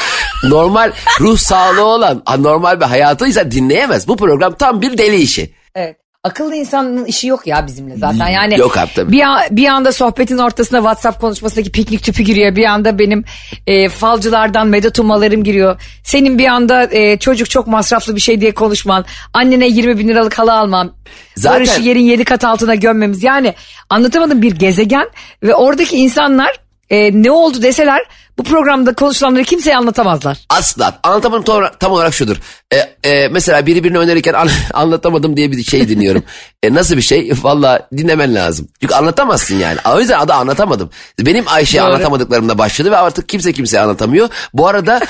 normal 0.44 0.92
ruh 1.20 1.38
sağlığı 1.38 1.84
olan 1.84 2.22
normal 2.38 2.80
bir 2.80 2.84
hayatıysa 2.84 3.50
dinleyemez. 3.50 4.08
Bu 4.08 4.16
program 4.16 4.54
tam 4.58 4.82
bir 4.82 4.98
deli 4.98 5.16
işi. 5.16 5.54
Evet. 5.74 5.96
Akıllı 6.24 6.54
insanın 6.56 7.04
işi 7.04 7.26
yok 7.26 7.46
ya 7.46 7.66
bizimle 7.66 7.96
zaten. 7.96 8.28
Yani 8.28 8.58
Yok 8.58 8.78
abi, 8.78 8.90
tabii. 8.94 9.12
Bir, 9.12 9.20
an- 9.20 9.42
bir 9.50 9.66
anda 9.66 9.92
sohbetin 9.92 10.38
ortasına 10.38 10.78
WhatsApp 10.78 11.20
konuşmasındaki 11.20 11.72
piknik 11.72 12.02
tüpü 12.02 12.22
giriyor. 12.22 12.56
Bir 12.56 12.64
anda 12.64 12.98
benim 12.98 13.24
e, 13.66 13.88
falcılardan 13.88 14.66
medet 14.66 14.98
ummalarım 14.98 15.44
giriyor. 15.44 15.80
Senin 16.04 16.38
bir 16.38 16.46
anda 16.46 16.88
e, 16.92 17.18
çocuk 17.18 17.50
çok 17.50 17.66
masraflı 17.66 18.16
bir 18.16 18.20
şey 18.20 18.40
diye 18.40 18.54
konuşman. 18.54 19.04
Annene 19.32 19.66
20 19.66 19.98
bin 19.98 20.08
liralık 20.08 20.38
halı 20.38 20.52
almam. 20.52 20.92
Zaten- 21.36 21.60
Barış'ı 21.60 21.82
yerin 21.82 22.00
yedi 22.04 22.24
kat 22.24 22.44
altına 22.44 22.74
gömmemiz. 22.74 23.22
Yani 23.22 23.54
anlatamadım 23.90 24.42
bir 24.42 24.52
gezegen 24.52 25.08
ve 25.42 25.54
oradaki 25.54 25.96
insanlar 25.96 26.60
e, 26.90 27.22
ne 27.22 27.30
oldu 27.30 27.62
deseler 27.62 28.02
bu 28.38 28.42
programda 28.42 28.92
konuşulanları 28.94 29.44
kimseye 29.44 29.76
anlatamazlar. 29.76 30.38
Asla. 30.48 30.98
Anlatamadım 31.02 31.44
tam 31.44 31.54
olarak, 31.56 31.80
tam 31.80 31.92
olarak 31.92 32.14
şudur. 32.14 32.36
E, 32.72 32.76
e, 33.10 33.28
mesela 33.28 33.66
biri 33.66 33.84
birini 33.84 33.98
önerirken 33.98 34.32
an- 34.34 34.48
anlatamadım 34.74 35.36
diye 35.36 35.52
bir 35.52 35.62
şey 35.64 35.88
dinliyorum. 35.88 36.22
e, 36.62 36.74
nasıl 36.74 36.96
bir 36.96 37.02
şey? 37.02 37.32
Valla 37.42 37.88
dinlemen 37.96 38.34
lazım. 38.34 38.68
Çünkü 38.80 38.94
anlatamazsın 38.94 39.58
yani. 39.58 39.78
O 39.94 40.00
yüzden 40.00 40.18
adı 40.20 40.32
anlatamadım. 40.34 40.90
Benim 41.20 41.44
Ayşe'ye 41.48 41.82
Doğru. 41.82 41.90
anlatamadıklarımda 41.92 42.58
başladı 42.58 42.90
ve 42.90 42.96
artık 42.96 43.28
kimse 43.28 43.52
kimseye 43.52 43.80
anlatamıyor. 43.80 44.28
Bu 44.54 44.68
arada 44.68 45.00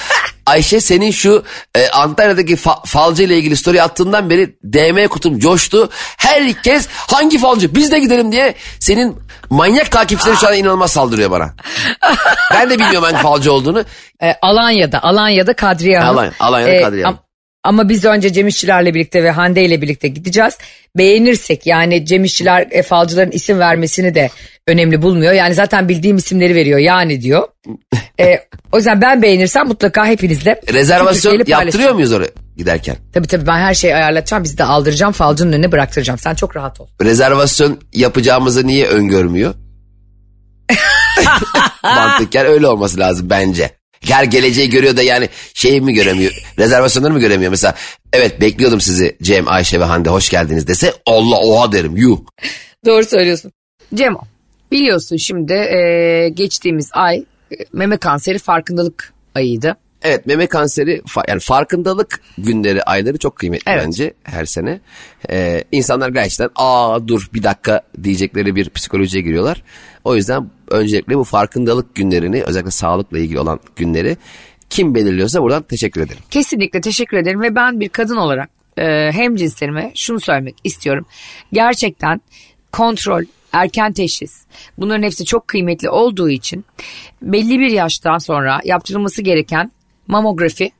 Ayşe 0.46 0.80
senin 0.80 1.10
şu 1.10 1.44
e, 1.74 1.88
Antalya'daki 1.88 2.54
fa- 2.56 2.86
falcı 2.86 3.22
ile 3.22 3.38
ilgili 3.38 3.56
story 3.56 3.82
attığından 3.82 4.30
beri 4.30 4.56
DM 4.64 5.08
kutum 5.08 5.38
coştu. 5.38 5.88
Herkes 6.16 6.88
hangi 6.90 7.38
falcı 7.38 7.74
biz 7.74 7.92
de 7.92 7.98
gidelim 7.98 8.32
diye 8.32 8.54
senin 8.80 9.16
manyak 9.50 9.90
takipçileri 9.90 10.36
şu 10.36 10.48
an 10.48 10.54
inanılmaz 10.54 10.92
saldırıyor 10.92 11.30
bana. 11.30 11.54
ben 12.54 12.70
de 12.70 12.78
bilmiyorum 12.78 13.02
hangi 13.02 13.22
falcı 13.22 13.52
olduğunu. 13.52 13.84
E, 14.22 14.34
Alanya'da, 14.42 15.02
Alanya'da 15.02 15.52
Kadriye 15.56 15.98
Hanım. 15.98 16.18
Alanya- 16.18 16.32
Alanya'da 16.40 16.84
Kadriye 16.84 17.04
Hanım. 17.04 17.18
Am- 17.64 17.68
Ama 17.75 17.88
biz 17.88 18.04
önce 18.04 18.33
Cem 18.33 18.47
İşçilerle 18.49 18.94
birlikte 18.94 19.23
ve 19.23 19.30
Hande 19.30 19.64
ile 19.64 19.83
birlikte 19.83 20.09
gideceğiz. 20.09 20.59
Beğenirsek 20.97 21.66
yani 21.66 22.06
Cem 22.06 22.25
İşçiler 22.25 22.66
e, 22.71 22.83
falcıların 22.83 23.30
isim 23.30 23.59
vermesini 23.59 24.14
de 24.14 24.30
önemli 24.66 25.02
bulmuyor. 25.02 25.33
Yani 25.33 25.54
zaten 25.54 25.88
bildiğim 25.88 26.16
isimleri 26.16 26.54
veriyor 26.54 26.78
yani 26.78 27.21
diyor. 27.21 27.49
E, 28.21 28.40
o 28.73 28.76
yüzden 28.76 29.00
ben 29.00 29.23
beğenirsem 29.23 29.66
mutlaka 29.66 30.06
hepinizle. 30.06 30.61
Rezervasyon 30.73 31.37
Türkiye'yle 31.37 31.64
yaptırıyor 31.64 31.92
muyuz 31.92 32.12
oraya 32.12 32.30
giderken? 32.56 32.97
Tabii 33.12 33.26
tabii 33.26 33.47
ben 33.47 33.59
her 33.59 33.75
şeyi 33.75 33.94
ayarlatacağım. 33.94 34.44
Bizi 34.44 34.59
de 34.59 34.64
aldıracağım 34.64 35.12
falcının 35.12 35.52
önüne 35.52 35.73
bıraktıracağım. 35.73 36.18
Sen 36.18 36.35
çok 36.35 36.56
rahat 36.56 36.80
ol. 36.80 36.87
Rezervasyon 37.02 37.80
yapacağımızı 37.92 38.66
niye 38.66 38.87
öngörmüyor? 38.87 39.54
Mantıken 41.83 42.47
öyle 42.47 42.66
olması 42.66 43.00
lazım 43.00 43.30
bence. 43.30 43.71
Her 44.08 44.25
geleceği 44.25 44.70
görüyor 44.70 44.96
da 44.96 45.02
yani 45.02 45.28
şeyi 45.54 45.80
mi 45.80 45.94
göremiyor? 45.94 46.32
Rezervasyonları 46.58 47.12
mı 47.12 47.20
göremiyor? 47.20 47.50
Mesela 47.50 47.75
evet 48.12 48.40
bekliyordum 48.40 48.80
sizi 48.80 49.16
Cem, 49.23 49.49
Ayşe 49.49 49.80
ve 49.80 49.84
Hande 49.84 50.08
hoş 50.11 50.30
geldiniz 50.30 50.68
dese 50.68 50.92
Allah 51.06 51.38
oha 51.40 51.73
derim 51.73 51.96
yuh. 51.96 52.18
Doğru 52.87 53.04
söylüyorsun. 53.04 53.52
Cemo 53.94 54.20
biliyorsun 54.73 55.16
şimdi 55.16 55.52
e, 55.52 56.28
geçtiğimiz 56.34 56.90
ay 56.92 57.16
e, 57.52 57.56
meme 57.73 57.96
kanseri 57.96 58.38
farkındalık 58.38 59.12
ayıydı. 59.34 59.76
Evet 60.02 60.26
meme 60.26 60.46
kanseri 60.46 61.02
yani 61.28 61.40
farkındalık 61.40 62.20
günleri 62.38 62.82
ayları 62.82 63.18
çok 63.18 63.37
kıymetli 63.37 63.73
Evet. 63.73 63.82
bence 63.87 64.14
her 64.25 64.44
sene. 64.44 64.80
Ee, 65.30 65.64
insanlar 65.73 66.08
gerçekten 66.08 66.50
aa 66.56 67.08
dur 67.08 67.28
bir 67.34 67.42
dakika 67.42 67.82
diyecekleri 68.02 68.56
bir 68.56 68.70
psikolojiye 68.70 69.23
giriyorlar. 69.23 69.62
O 70.04 70.16
yüzden 70.16 70.50
öncelikle 70.71 71.18
bu 71.18 71.25
farkındalık 71.25 71.94
günlerini 71.94 72.42
özellikle 72.42 72.71
sağlıkla 72.71 73.18
ilgili 73.18 73.40
olan 73.40 73.61
günleri 73.76 74.16
kim 74.71 74.94
belirliyorsa 74.94 75.42
buradan 75.42 75.62
teşekkür 75.62 76.00
ederim. 76.00 76.23
Kesinlikle 76.30 76.80
teşekkür 76.80 77.16
ederim 77.16 77.40
ve 77.42 77.54
ben 77.54 77.80
bir 77.80 77.88
kadın 77.88 78.16
olarak 78.16 78.50
e, 78.76 79.12
hem 79.12 79.37
cinslerime 79.37 79.92
şunu 79.94 80.21
söylemek 80.21 80.54
istiyorum. 80.64 81.06
Gerçekten 81.52 82.21
kontrol, 82.73 83.23
erken 83.52 83.92
teşhis 83.92 84.44
bunların 84.78 85.02
hepsi 85.02 85.25
çok 85.25 85.49
kıymetli 85.49 85.90
olduğu 85.90 86.30
için 86.30 86.64
belli 87.23 87.61
bir 87.61 87.71
yaştan 87.71 88.18
sonra 88.18 88.61
yaptırılması 88.64 89.23
gereken 89.23 89.73
mamografi 90.06 90.71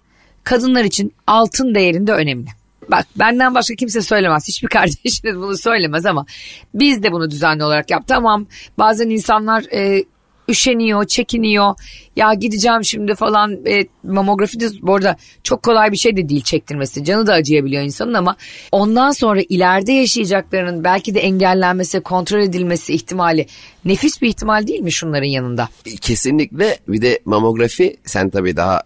kadınlar 0.45 0.85
için 0.85 1.15
altın 1.27 1.75
değerinde 1.75 2.13
önemli. 2.13 2.49
Bak 2.91 3.07
benden 3.17 3.55
başka 3.55 3.75
kimse 3.75 4.03
söylemez. 4.03 4.49
Hiçbir 4.49 4.69
kardeşiniz 4.79 5.37
bunu 5.37 5.57
söylemez 5.57 6.07
ama 6.07 6.27
biz 6.75 7.03
de 7.03 7.13
bunu 7.13 7.31
düzenli 7.31 7.65
olarak 7.65 7.91
yap. 7.91 8.03
Tamam 8.07 8.47
bazen 8.79 9.09
insanlar 9.09 9.65
e, 9.73 10.05
üşeniyor, 10.49 11.05
çekiniyor. 11.05 11.75
Ya 12.17 12.35
gideceğim 12.35 12.85
şimdi 12.85 13.15
falan 13.15 13.67
e, 13.67 13.87
mamografi 14.03 14.61
de 14.61 14.69
bu 14.83 14.95
arada 14.95 15.17
çok 15.43 15.63
kolay 15.63 15.93
bir 15.93 15.97
şey 15.97 16.17
de 16.17 16.29
değil 16.29 16.43
çektirmesi. 16.43 17.05
Canı 17.05 17.27
da 17.27 17.33
acıyabiliyor 17.33 17.83
insanın 17.83 18.15
ama 18.15 18.37
ondan 18.73 19.11
sonra 19.11 19.41
ileride 19.49 19.93
yaşayacaklarının 19.93 20.85
belki 20.85 21.15
de 21.15 21.21
engellenmesi, 21.21 22.01
kontrol 22.01 22.41
edilmesi 22.41 22.95
ihtimali 22.95 23.47
nefis 23.85 24.23
bir 24.23 24.29
ihtimal 24.29 24.67
değil 24.67 24.81
mi 24.81 24.93
şunların 24.93 25.27
yanında? 25.27 25.69
Kesinlikle 26.01 26.79
bir 26.89 27.03
de 27.03 27.21
mamografi 27.25 27.97
sen 28.05 28.31
tabii 28.31 28.57
daha 28.57 28.83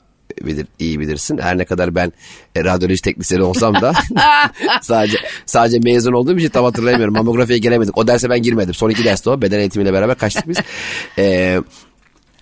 bilir, 0.47 0.66
iyi 0.78 1.00
bilirsin. 1.00 1.38
Her 1.38 1.59
ne 1.59 1.64
kadar 1.64 1.95
ben 1.95 2.12
e, 2.54 2.64
radyoloji 2.64 3.02
teknisyeni 3.02 3.42
olsam 3.42 3.75
da 3.75 3.92
sadece 4.83 5.18
sadece 5.47 5.78
mezun 5.78 6.12
olduğum 6.12 6.38
için 6.38 6.49
tam 6.49 6.64
hatırlayamıyorum. 6.64 7.14
Mamografiye 7.14 7.59
gelemedik. 7.59 7.99
O 7.99 8.07
derse 8.07 8.30
ben 8.30 8.42
girmedim. 8.42 8.75
Son 8.75 8.90
iki 8.90 9.04
derste 9.04 9.30
o. 9.30 9.42
Beden 9.42 9.59
eğitimiyle 9.59 9.92
beraber 9.92 10.18
kaçtık 10.18 10.49
biz. 10.49 10.59
Ee, 11.18 11.61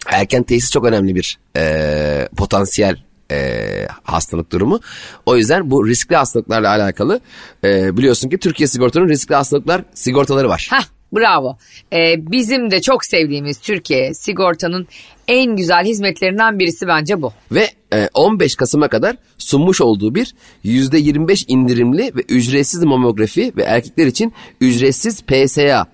erken 0.07 0.43
tesis 0.43 0.71
çok 0.71 0.85
önemli 0.85 1.15
bir 1.15 1.39
e, 1.57 2.29
potansiyel 2.37 2.97
e, 3.31 3.89
hastalık 4.03 4.53
durumu. 4.53 4.81
O 5.27 5.37
yüzden 5.37 5.71
bu 5.71 5.87
riskli 5.87 6.17
hastalıklarla 6.17 6.69
alakalı 6.69 7.21
e, 7.65 7.97
biliyorsun 7.97 8.29
ki 8.29 8.39
Türkiye 8.39 8.67
Sigorta'nın 8.67 9.09
riskli 9.09 9.35
hastalıklar 9.35 9.83
sigortaları 9.95 10.49
var. 10.49 10.69
Hah 10.71 10.96
bravo. 11.17 11.59
Ee, 11.93 12.15
bizim 12.19 12.71
de 12.71 12.81
çok 12.81 13.05
sevdiğimiz 13.05 13.61
Türkiye 13.61 14.15
sigortanın 14.15 14.89
en 15.29 15.57
güzel 15.57 15.85
hizmetlerinden 15.85 16.59
birisi 16.59 16.89
bence 16.89 17.23
bu. 17.23 17.33
Ve 17.53 17.71
e, 17.93 18.09
15 18.15 18.57
Kasım'a 18.57 18.89
kadar 18.89 19.17
sunmuş 19.39 19.81
olduğu 19.81 20.15
bir 20.15 20.35
%25 20.65 21.45
indirimli 21.49 22.13
ve 22.17 22.21
ücretsiz 22.29 22.83
mamografi 22.83 23.53
ve 23.57 23.63
erkekler 23.63 24.07
için 24.07 24.33
ücretsiz 24.61 25.23
PSA 25.23 25.87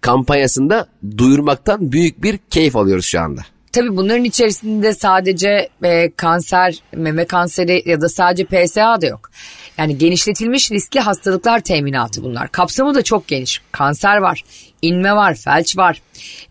kampanyasında 0.00 0.86
duyurmaktan 1.18 1.92
büyük 1.92 2.22
bir 2.22 2.38
keyif 2.50 2.76
alıyoruz 2.76 3.04
şu 3.04 3.20
anda. 3.20 3.40
Tabii 3.72 3.96
bunların 3.96 4.24
içerisinde 4.24 4.94
sadece 4.94 5.68
e, 5.84 6.10
kanser, 6.10 6.82
meme 6.92 7.24
kanseri 7.24 7.82
ya 7.86 8.00
da 8.00 8.08
sadece 8.08 8.44
PSA 8.44 9.00
da 9.00 9.06
yok. 9.06 9.30
Yani 9.78 9.98
genişletilmiş 9.98 10.70
riskli 10.70 11.00
hastalıklar 11.00 11.60
teminatı 11.60 12.22
bunlar. 12.22 12.52
Kapsamı 12.52 12.94
da 12.94 13.02
çok 13.02 13.28
geniş. 13.28 13.62
Kanser 13.72 14.16
var, 14.16 14.44
inme 14.82 15.16
var, 15.16 15.34
felç 15.34 15.76
var, 15.76 16.02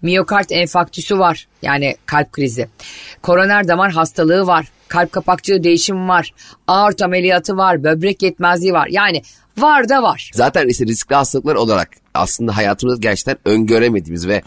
miyokard 0.01 0.49
enfarktüsü 0.49 1.19
var 1.19 1.47
yani 1.61 1.95
kalp 2.05 2.31
krizi. 2.31 2.69
Koroner 3.21 3.67
damar 3.67 3.91
hastalığı 3.91 4.47
var, 4.47 4.67
kalp 4.87 5.11
kapakçığı 5.11 5.63
değişimi 5.63 6.07
var, 6.07 6.33
aort 6.67 7.01
ameliyatı 7.01 7.57
var, 7.57 7.83
böbrek 7.83 8.21
yetmezliği 8.21 8.73
var. 8.73 8.87
Yani 8.91 9.21
var 9.57 9.89
da 9.89 10.03
var. 10.03 10.31
Zaten 10.33 10.67
işte 10.67 10.85
riskli 10.85 11.15
hastalıklar 11.15 11.55
olarak 11.55 11.89
aslında 12.13 12.57
hayatımızda 12.57 12.99
gerçekten 13.01 13.37
öngöremediğimiz 13.45 14.27
ve 14.27 14.41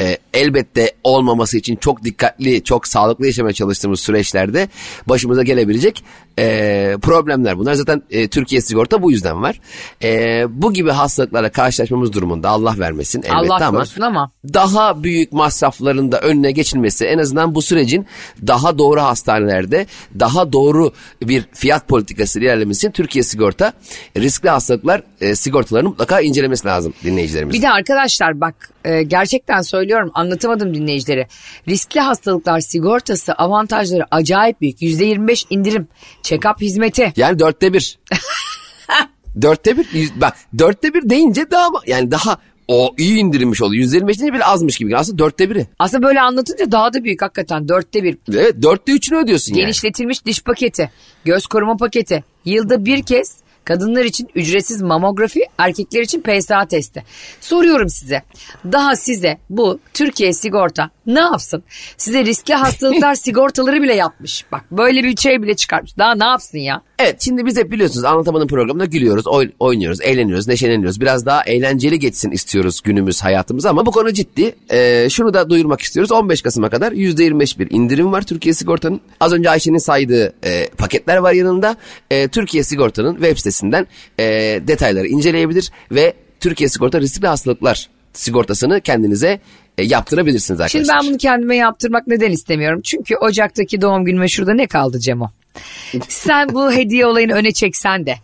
e, 0.00 0.18
elbette 0.34 0.92
olmaması 1.04 1.58
için 1.58 1.76
çok 1.76 2.04
dikkatli, 2.04 2.64
çok 2.64 2.88
sağlıklı 2.88 3.26
yaşamaya 3.26 3.52
çalıştığımız 3.52 4.00
süreçlerde 4.00 4.68
başımıza 5.06 5.42
gelebilecek 5.42 6.04
e, 6.38 6.96
problemler. 7.02 7.58
Bunlar 7.58 7.74
zaten 7.74 8.02
e, 8.10 8.28
Türkiye 8.28 8.60
sigorta 8.60 9.02
bu 9.02 9.10
yüzden 9.10 9.42
var. 9.42 9.60
E, 10.02 10.44
bu 10.48 10.72
gibi 10.72 10.90
hastalıklarla 10.90 11.48
karşılaşmamız 11.48 12.12
durumunda 12.12 12.48
Allah 12.48 12.74
vermesin 12.78 13.22
elbette 13.22 13.54
Allah 13.54 13.66
ama 13.66 13.84
ama. 14.00 14.30
daha 14.54 15.02
büyük 15.02 15.32
masrafların 15.32 16.12
da 16.12 16.20
önüne 16.20 16.52
geçilmesi 16.52 17.04
en 17.04 17.18
azından 17.18 17.54
bu 17.54 17.62
sürecin 17.62 18.06
daha 18.46 18.78
doğru 18.78 19.00
hastanelerde 19.00 19.86
daha 20.18 20.52
doğru 20.52 20.92
bir 21.22 21.44
fiyat 21.52 21.88
politikası 21.88 22.40
ilerlemesi 22.40 22.92
Türkiye 22.92 23.22
Sigorta 23.22 23.72
riskli 24.16 24.48
hastalıklar 24.48 25.02
e, 25.20 25.34
sigortalarını 25.34 25.88
mutlaka 25.88 26.20
incelemesi 26.20 26.66
lazım 26.66 26.94
dinleyicilerimiz. 27.04 27.54
Bir 27.54 27.62
de 27.62 27.70
arkadaşlar 27.70 28.40
bak 28.40 28.70
e, 28.86 29.02
gerçekten 29.02 29.60
söylüyorum 29.62 30.10
anlatamadım 30.14 30.74
dinleyicilere. 30.74 31.28
Riskli 31.68 32.00
hastalıklar 32.00 32.60
sigortası 32.60 33.32
avantajları 33.32 34.04
acayip 34.10 34.60
büyük. 34.60 34.82
%25 34.82 35.44
indirim, 35.50 35.88
check-up 36.22 36.60
hizmeti. 36.60 37.12
Yani 37.16 37.38
dörtte 37.38 37.72
bir. 37.72 37.98
dörtte 39.42 39.78
bir. 39.78 39.86
yüz- 39.92 40.20
Bak 40.20 40.36
dörtte 40.58 40.94
bir 40.94 41.10
deyince 41.10 41.50
daha 41.50 41.68
yani 41.86 42.10
daha 42.10 42.38
o 42.68 42.94
iyi 42.98 43.18
indirilmiş 43.18 43.62
oluyor. 43.62 43.82
Yüzde 43.82 43.96
yirmi 43.96 44.08
beş 44.08 44.18
deyince 44.18 44.34
bile 44.34 44.44
azmış 44.44 44.76
gibi. 44.76 44.96
Aslında 44.96 45.18
dörtte 45.18 45.50
biri. 45.50 45.66
Aslında 45.78 46.02
böyle 46.06 46.20
anlatınca 46.20 46.72
daha 46.72 46.92
da 46.92 47.04
büyük 47.04 47.22
hakikaten 47.22 47.68
dörtte 47.68 48.02
bir. 48.02 48.18
Evet 48.34 48.62
dörtte 48.62 48.92
üçünü 48.92 49.18
ödüyorsun 49.18 49.54
yani. 49.54 49.60
Genişletilmiş 49.60 50.24
diş 50.26 50.42
paketi, 50.42 50.90
göz 51.24 51.46
koruma 51.46 51.76
paketi, 51.76 52.24
yılda 52.44 52.84
bir 52.84 53.02
kez 53.02 53.36
kadınlar 53.66 54.04
için 54.04 54.28
ücretsiz 54.34 54.82
mamografi, 54.82 55.40
erkekler 55.58 56.00
için 56.00 56.22
PSA 56.22 56.66
testi. 56.66 57.04
Soruyorum 57.40 57.88
size, 57.88 58.22
daha 58.64 58.96
size 58.96 59.38
bu 59.50 59.78
Türkiye 59.94 60.32
sigorta 60.32 60.90
ne 61.06 61.20
yapsın? 61.20 61.62
Size 61.96 62.24
riskli 62.24 62.54
hastalıklar 62.54 63.14
sigortaları 63.26 63.82
bile 63.82 63.94
yapmış. 63.94 64.44
Bak 64.52 64.64
böyle 64.70 65.02
bir 65.04 65.16
şey 65.16 65.42
bile 65.42 65.56
çıkarmış. 65.56 65.98
Daha 65.98 66.14
ne 66.14 66.24
yapsın 66.24 66.58
ya? 66.58 66.82
Evet 66.98 67.22
şimdi 67.22 67.46
biz 67.46 67.56
hep 67.56 67.70
biliyorsunuz 67.70 68.04
anlatamadığım 68.04 68.48
programda 68.48 68.84
gülüyoruz, 68.84 69.26
oy- 69.26 69.50
oynuyoruz, 69.58 70.00
eğleniyoruz, 70.00 70.48
neşeleniyoruz. 70.48 71.00
Biraz 71.00 71.26
daha 71.26 71.44
eğlenceli 71.44 71.98
geçsin 71.98 72.30
istiyoruz 72.30 72.80
günümüz 72.84 73.24
hayatımız 73.24 73.66
ama 73.66 73.86
bu 73.86 73.90
konu 73.90 74.12
ciddi. 74.12 74.54
Ee, 74.70 75.08
şunu 75.10 75.34
da 75.34 75.50
duyurmak 75.50 75.80
istiyoruz. 75.80 76.12
15 76.12 76.42
Kasım'a 76.42 76.68
kadar 76.70 76.92
%25 76.92 77.58
bir 77.58 77.70
indirim 77.70 78.12
var 78.12 78.22
Türkiye 78.22 78.54
Sigorta'nın. 78.54 79.00
Az 79.20 79.32
önce 79.32 79.50
Ayşe'nin 79.50 79.78
saydığı 79.78 80.32
e, 80.44 80.68
paketler 80.68 81.16
var 81.16 81.32
yanında. 81.32 81.76
E, 82.10 82.28
Türkiye 82.28 82.64
Sigorta'nın 82.64 83.14
web 83.14 83.36
sitesinden 83.36 83.86
e, 84.20 84.24
detayları 84.66 85.06
inceleyebilir 85.06 85.70
ve 85.92 86.14
Türkiye 86.40 86.68
Sigorta 86.68 87.00
riskli 87.00 87.26
hastalıklar 87.26 87.88
sigortasını 88.12 88.80
kendinize 88.80 89.40
yaptırabilirsiniz 89.82 90.60
arkadaşlar. 90.60 90.80
Şimdi 90.80 90.88
ben 90.88 91.10
bunu 91.10 91.18
kendime 91.18 91.56
yaptırmak 91.56 92.06
neden 92.06 92.30
istemiyorum? 92.30 92.80
Çünkü 92.84 93.16
Ocak'taki 93.16 93.80
doğum 93.80 94.04
günüme 94.04 94.28
şurada 94.28 94.54
ne 94.54 94.66
kaldı 94.66 95.00
Cemo? 95.00 95.30
Sen 96.08 96.48
bu 96.48 96.72
hediye 96.72 97.06
olayını 97.06 97.32
öne 97.32 97.52
çeksen 97.52 98.06
de 98.06 98.14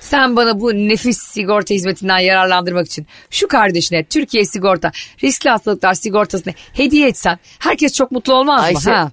Sen 0.00 0.36
bana 0.36 0.60
bu 0.60 0.74
nefis 0.74 1.18
sigorta 1.18 1.74
hizmetinden 1.74 2.18
yararlandırmak 2.18 2.86
için 2.86 3.06
şu 3.30 3.48
kardeşine 3.48 4.04
Türkiye 4.04 4.44
Sigorta 4.44 4.92
riskli 5.22 5.50
hastalıklar 5.50 5.94
sigortasını 5.94 6.54
hediye 6.72 7.08
etsen 7.08 7.38
herkes 7.58 7.94
çok 7.94 8.12
mutlu 8.12 8.34
olmaz 8.34 8.60
mı? 8.60 8.66
Ayşe, 8.66 8.90
Ha? 8.90 9.10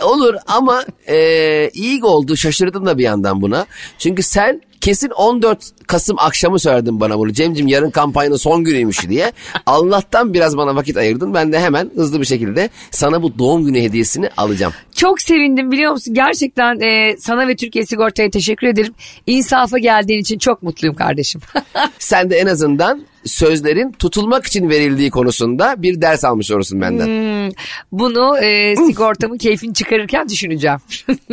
Olur 0.02 0.34
ama 0.46 0.84
e, 1.08 1.70
iyi 1.74 2.04
oldu 2.04 2.36
şaşırdım 2.36 2.86
da 2.86 2.98
bir 2.98 3.04
yandan 3.04 3.42
buna. 3.42 3.66
Çünkü 3.98 4.22
sen 4.22 4.60
kesin 4.86 5.10
14 5.10 5.86
Kasım 5.86 6.16
akşamı 6.18 6.58
söyledin 6.58 7.00
bana 7.00 7.18
bunu. 7.18 7.32
Cemcim 7.32 7.66
yarın 7.66 7.90
kampanyanın 7.90 8.36
son 8.36 8.64
günüymüş 8.64 9.08
diye. 9.08 9.32
Allah'tan 9.66 10.34
biraz 10.34 10.56
bana 10.56 10.76
vakit 10.76 10.96
ayırdın. 10.96 11.34
Ben 11.34 11.52
de 11.52 11.60
hemen 11.60 11.90
hızlı 11.94 12.20
bir 12.20 12.26
şekilde 12.26 12.70
sana 12.90 13.22
bu 13.22 13.38
doğum 13.38 13.64
günü 13.64 13.80
hediyesini 13.80 14.30
alacağım. 14.36 14.72
Çok 14.94 15.20
sevindim 15.22 15.70
biliyor 15.70 15.92
musun? 15.92 16.14
Gerçekten 16.14 16.80
e, 16.80 17.16
sana 17.18 17.48
ve 17.48 17.56
Türkiye 17.56 17.86
Sigorta'ya 17.86 18.30
teşekkür 18.30 18.66
ederim. 18.66 18.94
İnsafa 19.26 19.78
geldiğin 19.78 20.20
için 20.20 20.38
çok 20.38 20.62
mutluyum 20.62 20.96
kardeşim. 20.96 21.40
Sen 21.98 22.30
de 22.30 22.36
en 22.36 22.46
azından 22.46 23.02
sözlerin 23.24 23.92
tutulmak 23.92 24.46
için 24.46 24.70
verildiği 24.70 25.10
konusunda 25.10 25.74
bir 25.82 26.00
ders 26.00 26.24
almış 26.24 26.50
olursun 26.50 26.80
benden. 26.80 27.52
Bunu 27.92 28.38
e, 28.38 28.76
sigortamın 28.76 29.38
keyfini 29.38 29.74
çıkarırken 29.74 30.28
düşüneceğim. 30.28 30.78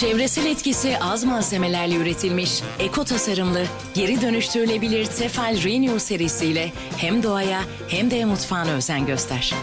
Çevresel 0.00 0.46
etkisi 0.46 0.98
az 0.98 1.24
malzemelerle 1.24 1.94
üretilmiş, 1.94 2.50
eko 2.78 3.04
tasarımlı, 3.04 3.64
geri 3.94 4.20
dönüştürülebilir 4.20 5.06
Tefal 5.06 5.62
Renew 5.64 6.00
serisiyle 6.00 6.72
hem 6.96 7.22
doğaya 7.22 7.60
hem 7.88 8.10
de 8.10 8.24
mutfağına 8.24 8.70
özen 8.70 9.06
göster. 9.06 9.54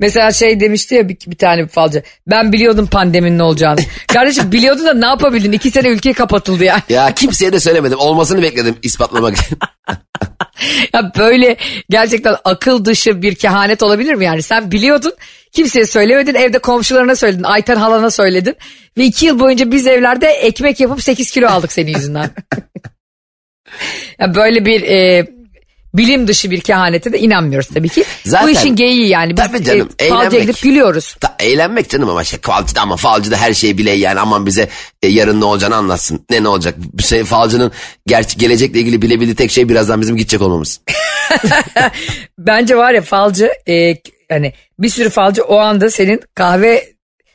Mesela 0.00 0.32
şey 0.32 0.60
demişti 0.60 0.94
ya 0.94 1.08
bir, 1.08 1.18
bir 1.26 1.36
tane 1.36 1.62
bir 1.62 1.68
falcı. 1.68 2.02
Ben 2.26 2.52
biliyordum 2.52 2.86
pandeminin 2.86 3.38
olacağını. 3.38 3.80
Kardeşim 4.12 4.52
biliyordun 4.52 4.86
da 4.86 4.94
ne 4.94 5.06
yapabildin? 5.06 5.52
İki 5.52 5.70
sene 5.70 5.88
ülke 5.88 6.12
kapatıldı 6.12 6.64
ya. 6.64 6.82
Ya 6.88 7.14
kimseye 7.14 7.52
de 7.52 7.60
söylemedim. 7.60 7.98
Olmasını 7.98 8.42
bekledim 8.42 8.76
ispatlamak 8.82 9.36
için. 9.36 9.58
Ya 10.92 11.12
böyle 11.18 11.56
gerçekten 11.90 12.36
akıl 12.44 12.84
dışı 12.84 13.22
bir 13.22 13.34
kehanet 13.34 13.82
olabilir 13.82 14.14
mi 14.14 14.24
yani? 14.24 14.42
Sen 14.42 14.70
biliyordun 14.70 15.12
kimseye 15.52 15.86
söylemedin 15.86 16.34
evde 16.34 16.58
komşularına 16.58 17.16
söyledin 17.16 17.42
Ayten 17.42 17.76
halana 17.76 18.10
söyledin. 18.10 18.56
Ve 18.98 19.04
iki 19.04 19.26
yıl 19.26 19.38
boyunca 19.38 19.70
biz 19.70 19.86
evlerde 19.86 20.26
ekmek 20.26 20.80
yapıp 20.80 21.02
8 21.02 21.30
kilo 21.30 21.46
aldık 21.48 21.72
senin 21.72 21.94
yüzünden. 21.94 22.30
ya 24.18 24.34
böyle 24.34 24.64
bir 24.64 24.82
e, 24.82 25.26
bilim 25.94 26.28
dışı 26.28 26.50
bir 26.50 26.60
kehanete 26.60 27.12
de 27.12 27.18
inanmıyoruz 27.18 27.68
tabii 27.74 27.88
ki. 27.88 28.04
Zaten- 28.24 28.46
Bu 28.48 28.50
işin 28.50 28.76
geyiği 28.76 29.08
yani. 29.08 29.36
Biz 29.36 29.46
Tabii 29.46 29.64
canım, 29.64 29.88
e, 29.98 30.08
falcıya 30.08 30.28
eğlenmek. 30.30 30.42
gidip 30.42 30.62
gülüyoruz. 30.62 31.14
Ta, 31.20 31.36
eğlenmek 31.40 31.90
canım 31.90 32.08
ama 32.08 32.24
şey 32.24 32.38
falcı 32.42 32.74
da 32.74 32.80
ama 32.80 32.96
falcı 32.96 33.30
da 33.30 33.36
her 33.36 33.54
şeyi 33.54 33.78
bile 33.78 33.90
yani 33.90 34.20
aman 34.20 34.46
bize 34.46 34.68
e, 35.02 35.08
yarın 35.08 35.40
ne 35.40 35.44
olacağını 35.44 35.76
anlatsın. 35.76 36.26
Ne 36.30 36.42
ne 36.42 36.48
olacak? 36.48 36.74
Şey, 37.04 37.24
falcının 37.24 37.72
gerçi 38.06 38.38
gelecekle 38.38 38.80
ilgili 38.80 39.02
bilebildiği 39.02 39.34
tek 39.36 39.50
şey 39.50 39.68
birazdan 39.68 40.00
bizim 40.00 40.16
gidecek 40.16 40.42
olmamız. 40.42 40.80
Bence 42.38 42.76
var 42.76 42.92
ya 42.92 43.02
falcı 43.02 43.50
e, 43.68 43.96
hani 44.28 44.52
bir 44.78 44.88
sürü 44.88 45.10
falcı 45.10 45.42
o 45.42 45.58
anda 45.58 45.90
senin 45.90 46.20
kahve 46.34 46.93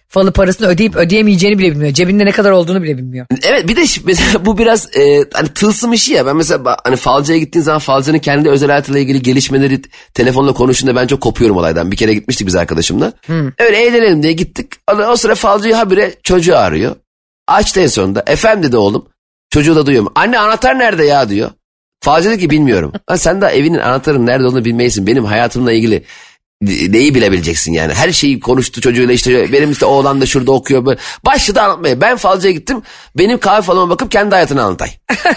falı 0.10 0.32
parasını 0.32 0.68
ödeyip 0.68 0.96
ödeyemeyeceğini 0.96 1.60
bile 1.60 1.72
bilmiyor. 1.72 1.94
Cebinde 1.94 2.26
ne 2.26 2.32
kadar 2.32 2.52
olduğunu 2.52 2.84
bile 2.84 2.98
bilmiyor. 2.98 3.26
Evet 3.44 3.68
bir 3.68 3.76
de 3.76 3.86
mesela 4.04 4.46
bu 4.46 4.58
biraz 4.58 4.98
e, 4.98 5.26
hani 5.34 5.48
tılsım 5.54 5.94
işi 5.94 6.14
ya. 6.14 6.26
Ben 6.26 6.36
mesela 6.36 6.78
hani 6.84 6.96
falcıya 6.96 7.38
gittiğin 7.38 7.64
zaman 7.64 7.80
falcının 7.80 8.20
kendi 8.20 8.50
özel 8.50 8.70
hayatıyla 8.70 9.00
ilgili 9.00 9.22
gelişmeleri 9.22 9.82
telefonla 10.14 10.54
konuştuğunda 10.54 10.96
ben 10.96 11.08
çok 11.08 11.22
kopuyorum 11.22 11.58
olaydan. 11.58 11.92
Bir 11.92 11.98
kere 11.98 12.14
gitmiştik 12.14 12.48
biz 12.48 12.56
arkadaşımla. 12.56 13.14
Öyle 13.60 13.78
eğlenelim 13.78 14.24
diye 14.24 14.34
gittik. 14.34 14.74
O, 15.10 15.16
sıra 15.16 15.36
falcıyı 15.36 15.74
habire 15.74 16.16
çocuğu 16.24 16.58
arıyor. 16.58 16.96
Açtı 17.48 17.80
en 17.80 17.88
sonunda. 17.88 18.24
Efendim 18.28 18.64
dedi 18.64 18.78
oğlum. 18.78 19.06
Çocuğu 19.50 19.76
da 19.76 19.86
duyuyor. 19.86 20.06
Anne 20.16 20.40
anahtar 20.40 20.80
nerede 20.80 21.06
ya 21.06 21.30
diyor. 21.30 21.52
Falcı 22.02 22.30
dedi 22.30 22.40
ki 22.40 22.50
bilmiyorum. 22.50 22.94
Lan 23.12 23.16
sen 23.16 23.42
de 23.42 23.48
evinin 23.48 23.78
anahtarının 23.78 24.26
nerede 24.26 24.46
olduğunu 24.46 24.66
bilmeysin. 24.66 25.08
Benim 25.08 25.26
hayatımla 25.26 25.72
ilgili 25.72 26.04
neyi 26.62 27.16
bilebileceksin 27.16 27.74
yani. 27.74 27.94
Her 27.94 28.12
şeyi 28.12 28.40
konuştu 28.40 28.82
çocuğuyla 28.82 29.14
işte 29.14 29.54
benim 29.54 29.72
işte 29.72 29.86
oğlan 29.86 30.22
da 30.22 30.26
şurada 30.26 30.52
okuyor. 30.52 30.86
Böyle. 30.86 31.00
Başladı 31.26 31.62
anlatmaya. 31.62 32.02
Ben 32.02 32.18
falcıya 32.18 32.54
gittim. 32.54 32.82
Benim 33.18 33.40
kahve 33.40 33.62
falıma 33.62 33.90
bakıp 33.90 34.12
kendi 34.12 34.36
hayatını 34.36 34.64
anlatay. 34.64 34.90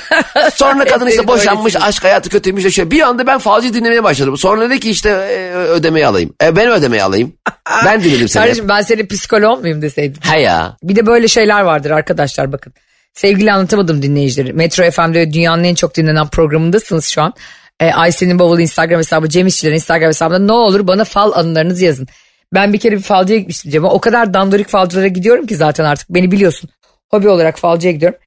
Sonra 0.54 0.84
kadın 0.84 1.06
işte 1.06 1.26
boşanmış 1.26 1.76
aşk 1.76 2.04
hayatı 2.04 2.30
kötüymüş 2.30 2.74
şöyle. 2.74 2.90
Bir 2.90 3.00
anda 3.00 3.26
ben 3.26 3.38
falcıyı 3.38 3.74
dinlemeye 3.74 4.04
başladım. 4.04 4.38
Sonra 4.38 4.70
dedi 4.70 4.80
ki 4.80 4.90
işte 4.90 5.08
e, 5.10 5.54
ödemeyi 5.54 6.06
alayım. 6.06 6.34
E, 6.42 6.56
ben 6.56 6.70
ödemeyi 6.70 7.02
alayım. 7.02 7.32
Ben 7.84 8.04
dinledim 8.04 8.28
seni. 8.28 8.42
Kardeşim 8.42 8.68
ben 8.68 8.80
senin 8.80 9.06
psikoloğun 9.06 9.60
muyum 9.60 9.82
deseydin. 9.82 10.20
He 10.20 10.40
ya. 10.40 10.76
Bir 10.82 10.96
de 10.96 11.06
böyle 11.06 11.28
şeyler 11.28 11.60
vardır 11.60 11.90
arkadaşlar 11.90 12.52
bakın. 12.52 12.72
Sevgili 13.14 13.52
anlatamadım 13.52 14.02
dinleyicileri. 14.02 14.52
Metro 14.52 14.90
FM'de 14.90 15.32
dünyanın 15.32 15.64
en 15.64 15.74
çok 15.74 15.94
dinlenen 15.94 16.28
programındasınız 16.28 17.06
şu 17.06 17.22
an. 17.22 17.34
E, 17.82 17.92
Ayşe'nin 17.92 18.38
bavulu 18.38 18.60
Instagram 18.60 18.98
hesabı, 18.98 19.28
Cem 19.28 19.46
İşçilerin 19.46 19.74
Instagram 19.74 20.08
hesabında 20.08 20.38
ne 20.38 20.52
olur 20.52 20.86
bana 20.86 21.04
fal 21.04 21.32
anılarınızı 21.32 21.84
yazın. 21.84 22.08
Ben 22.54 22.72
bir 22.72 22.78
kere 22.78 22.96
bir 22.96 23.02
falcıya 23.02 23.38
gitmiştim 23.38 23.70
Cem'e. 23.70 23.86
O 23.86 24.00
kadar 24.00 24.34
dandorik 24.34 24.68
falcılara 24.68 25.06
gidiyorum 25.06 25.46
ki 25.46 25.56
zaten 25.56 25.84
artık 25.84 26.10
beni 26.10 26.30
biliyorsun. 26.32 26.70
Hobi 27.10 27.28
olarak 27.28 27.58
falcıya 27.58 27.92
gidiyorum. 27.92 28.18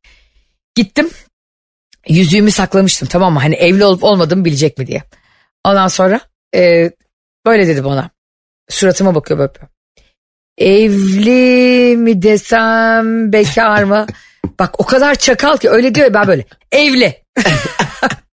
Gittim. 0.75 1.09
Yüzüğümü 2.07 2.51
saklamıştım 2.51 3.07
tamam 3.07 3.33
mı? 3.33 3.39
Hani 3.39 3.55
evli 3.55 3.85
olup 3.85 4.03
olmadığımı 4.03 4.45
bilecek 4.45 4.77
mi 4.77 4.87
diye. 4.87 5.03
Ondan 5.63 5.87
sonra 5.87 6.19
e, 6.55 6.91
böyle 7.45 7.67
dedi 7.67 7.83
bana. 7.83 8.09
Suratıma 8.69 9.15
bakıyor 9.15 9.39
böyle. 9.39 9.51
Evli 10.57 11.97
mi 11.97 12.21
desem 12.21 13.33
bekar 13.33 13.83
mı? 13.83 14.05
Bak 14.59 14.79
o 14.79 14.85
kadar 14.85 15.15
çakal 15.15 15.57
ki 15.57 15.69
öyle 15.69 15.95
diyor 15.95 16.13
ben 16.13 16.27
böyle 16.27 16.45
evli. 16.71 17.23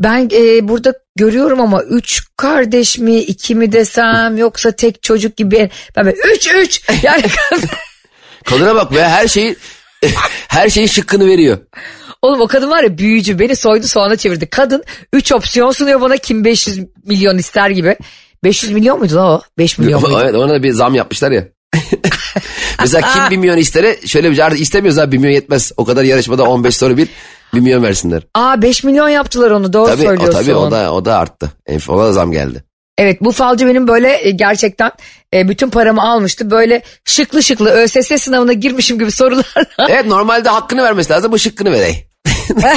ben 0.00 0.28
e, 0.32 0.68
burada 0.68 0.94
görüyorum 1.16 1.60
ama 1.60 1.82
üç 1.82 2.22
kardeş 2.36 2.98
mi 2.98 3.16
iki 3.18 3.54
mi 3.54 3.72
desem 3.72 4.36
yoksa 4.36 4.70
tek 4.72 5.02
çocuk 5.02 5.36
gibi 5.36 5.70
ben 5.96 6.06
böyle 6.06 6.16
üç 6.34 6.46
üç 6.54 6.82
yani 7.02 7.22
Kadına 8.44 8.74
bak 8.74 8.94
be 8.94 9.02
her 9.02 9.28
şeyi 9.28 9.56
her 10.48 10.68
şeyin 10.70 10.86
şıkkını 10.86 11.26
veriyor. 11.26 11.58
oğlum 12.22 12.40
o 12.40 12.46
kadın 12.46 12.70
var 12.70 12.82
ya 12.82 12.98
büyücü 12.98 13.38
beni 13.38 13.56
soydu 13.56 13.86
soğana 13.86 14.16
çevirdi 14.16 14.46
kadın 14.50 14.84
üç 15.12 15.32
opsiyon 15.32 15.70
sunuyor 15.70 16.00
bana 16.00 16.16
kim 16.16 16.44
500 16.44 16.78
milyon 17.06 17.38
ister 17.38 17.70
gibi 17.70 17.96
500 18.44 18.72
milyon 18.72 18.98
muydu 18.98 19.20
o 19.20 19.42
5 19.58 19.78
milyon 19.78 20.00
muydu? 20.10 20.20
evet 20.22 20.34
ona 20.34 20.52
da 20.54 20.62
bir 20.62 20.72
zam 20.72 20.94
yapmışlar 20.94 21.30
ya. 21.30 21.44
Mesela 22.80 23.12
kim 23.12 23.30
bir 23.30 23.36
milyon 23.36 23.56
istere 23.56 23.96
şöyle 24.06 24.30
bir 24.30 24.36
şey 24.36 24.44
artık 24.44 24.60
istemiyoruz 24.60 24.98
abi 24.98 25.12
bir 25.12 25.18
milyon 25.18 25.32
yetmez. 25.32 25.72
O 25.76 25.84
kadar 25.84 26.04
yarışmada 26.04 26.44
15 26.44 26.76
soru 26.76 26.96
bir 26.96 27.08
bir 27.54 27.60
milyon 27.60 27.82
versinler. 27.82 28.22
Aa 28.34 28.62
5 28.62 28.84
milyon 28.84 29.08
yaptılar 29.08 29.50
onu 29.50 29.72
doğru 29.72 29.86
Tabii 29.86 30.02
o 30.02 30.06
söylüyorsun. 30.06 30.40
tabii 30.40 30.54
o 30.54 30.70
da 30.70 30.92
o 30.92 31.04
da 31.04 31.18
arttı. 31.18 31.52
Ona 31.88 32.04
da 32.04 32.12
zam 32.12 32.32
geldi. 32.32 32.64
Evet 32.98 33.20
bu 33.20 33.32
falcı 33.32 33.66
benim 33.66 33.88
böyle 33.88 34.26
e, 34.26 34.30
gerçekten 34.30 34.92
e, 35.34 35.48
bütün 35.48 35.70
paramı 35.70 36.02
almıştı. 36.02 36.50
Böyle 36.50 36.82
şıklı 37.04 37.42
şıklı 37.42 37.70
ÖSS 37.70 38.22
sınavına 38.22 38.52
girmişim 38.52 38.98
gibi 38.98 39.10
sorularla. 39.10 39.86
Evet 39.88 40.06
normalde 40.06 40.48
hakkını 40.48 40.82
vermesi 40.82 41.12
lazım 41.12 41.32
bu 41.32 41.38
şıkkını 41.38 41.72
verey. 41.72 42.08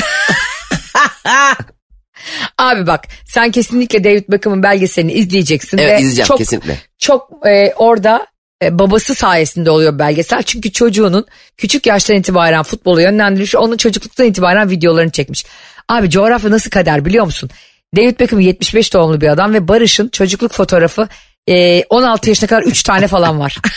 Abi 2.57 2.87
bak 2.87 3.03
sen 3.25 3.51
kesinlikle 3.51 4.03
David 4.03 4.23
Beckham'ın 4.29 4.63
belgeselini 4.63 5.11
izleyeceksin. 5.11 5.77
Evet 5.77 5.91
ve 5.91 5.97
izleyeceğim 5.97 6.27
çok, 6.27 6.37
kesinlikle. 6.37 6.77
Çok 6.97 7.47
e, 7.47 7.73
orada 7.75 8.27
babası 8.61 9.15
sayesinde 9.15 9.71
oluyor 9.71 9.99
belgesel. 9.99 10.43
Çünkü 10.43 10.71
çocuğunun 10.71 11.25
küçük 11.57 11.85
yaştan 11.85 12.15
itibaren 12.15 12.63
futbolu 12.63 13.01
yönlendirmiş. 13.01 13.55
Onun 13.55 13.77
çocukluktan 13.77 14.25
itibaren 14.25 14.69
videolarını 14.69 15.11
çekmiş. 15.11 15.45
Abi 15.89 16.09
coğrafya 16.09 16.51
nasıl 16.51 16.69
kader 16.69 17.05
biliyor 17.05 17.25
musun? 17.25 17.49
David 17.95 18.19
Beckham 18.19 18.39
75 18.39 18.93
doğumlu 18.93 19.21
bir 19.21 19.27
adam 19.27 19.53
ve 19.53 19.67
Barış'ın 19.67 20.09
çocukluk 20.09 20.53
fotoğrafı 20.53 21.07
e, 21.49 21.83
16 21.89 22.29
yaşına 22.29 22.49
kadar 22.49 22.63
3 22.63 22.83
tane 22.83 23.07
falan 23.07 23.39
var. 23.39 23.57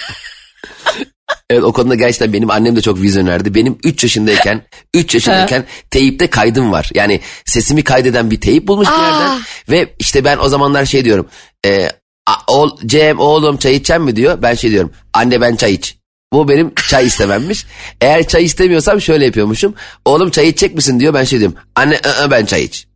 Evet 1.51 1.65
o 1.65 1.73
konuda 1.73 1.95
gerçekten 1.95 2.33
benim 2.33 2.51
annem 2.51 2.77
de 2.77 2.83
çok 2.83 3.03
vizyonerdi. 3.03 3.55
Benim 3.55 3.79
3 3.85 4.03
yaşındayken 4.03 4.63
3 4.95 5.15
yaşındayken 5.15 5.65
teyipte 5.91 6.27
kaydım 6.27 6.73
var. 6.73 6.91
Yani 6.95 7.21
sesimi 7.45 7.85
kaydeden 7.85 8.31
bir 8.31 8.41
teyip 8.41 8.69
bulmuş 8.69 8.89
bir 8.89 9.03
yerden. 9.03 9.41
Ve 9.71 9.95
işte 9.99 10.25
ben 10.25 10.39
o 10.39 10.49
zamanlar 10.49 10.85
şey 10.85 11.05
diyorum. 11.05 11.27
E, 11.67 11.89
a- 12.27 12.53
oğul, 12.53 12.71
Cem 12.87 13.19
oğlum 13.21 13.57
çay 13.57 13.75
içecek 13.75 14.01
mi 14.01 14.17
diyor. 14.17 14.43
Ben 14.43 14.55
şey 14.55 14.71
diyorum. 14.71 14.91
Anne 15.13 15.41
ben 15.41 15.57
çay 15.57 15.75
iç. 15.75 15.97
Bu 16.33 16.49
benim 16.49 16.73
çay 16.89 17.07
istememmiş. 17.07 17.67
Eğer 18.01 18.29
çay 18.29 18.45
istemiyorsam 18.45 19.01
şöyle 19.01 19.25
yapıyormuşum. 19.25 19.75
Oğlum 20.05 20.31
çay 20.31 20.49
içecek 20.49 20.75
misin 20.75 21.01
diyor. 21.01 21.15
Ben 21.15 21.25
şey 21.25 21.39
diyorum. 21.39 21.57
Anne 21.75 21.95
ı-ı, 22.07 22.31
ben 22.31 22.45
çay 22.45 22.65
iç. 22.65 22.87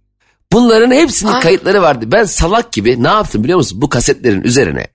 Bunların 0.53 0.91
hepsinin 0.91 1.41
kayıtları 1.41 1.83
vardı. 1.83 2.05
Ben 2.12 2.25
salak 2.25 2.73
gibi 2.73 3.03
ne 3.03 3.09
yaptım 3.09 3.45
biliyor 3.45 3.59
musun? 3.59 3.83
Bu 3.83 3.88
kasetlerin 3.88 4.43
üzerine. 4.43 4.87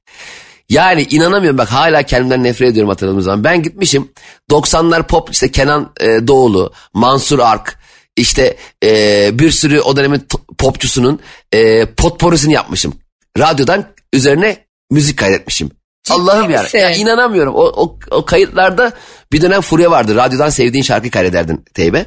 Yani 0.69 1.07
inanamıyorum 1.09 1.57
bak 1.57 1.71
hala 1.71 2.03
kendimden 2.03 2.43
nefret 2.43 2.69
ediyorum 2.69 2.89
hatırladığım 2.89 3.21
zaman. 3.21 3.43
Ben 3.43 3.63
gitmişim 3.63 4.11
90'lar 4.51 5.07
pop 5.07 5.29
işte 5.31 5.51
Kenan 5.51 5.91
e, 5.99 6.27
Doğulu, 6.27 6.73
Mansur 6.93 7.39
Ark, 7.39 7.79
işte 8.17 8.57
e, 8.83 9.29
bir 9.39 9.51
sürü 9.51 9.79
o 9.79 9.95
dönemin 9.95 10.27
popçusunun 10.57 11.19
e, 11.51 11.85
potpourrisini 11.85 12.53
yapmışım. 12.53 12.93
Radyodan 13.37 13.85
üzerine 14.13 14.57
müzik 14.91 15.19
kaydetmişim. 15.19 15.69
Allah'ım 16.09 16.49
ya. 16.49 16.65
ya 16.73 16.91
inanamıyorum. 16.91 17.55
O, 17.55 17.61
o, 17.61 17.99
o 18.11 18.25
kayıtlarda 18.25 18.91
bir 19.31 19.41
dönem 19.41 19.61
furya 19.61 19.91
vardı. 19.91 20.15
Radyodan 20.15 20.49
sevdiğin 20.49 20.83
şarkı 20.83 21.11
kaydederdin 21.11 21.65
teybe. 21.73 22.05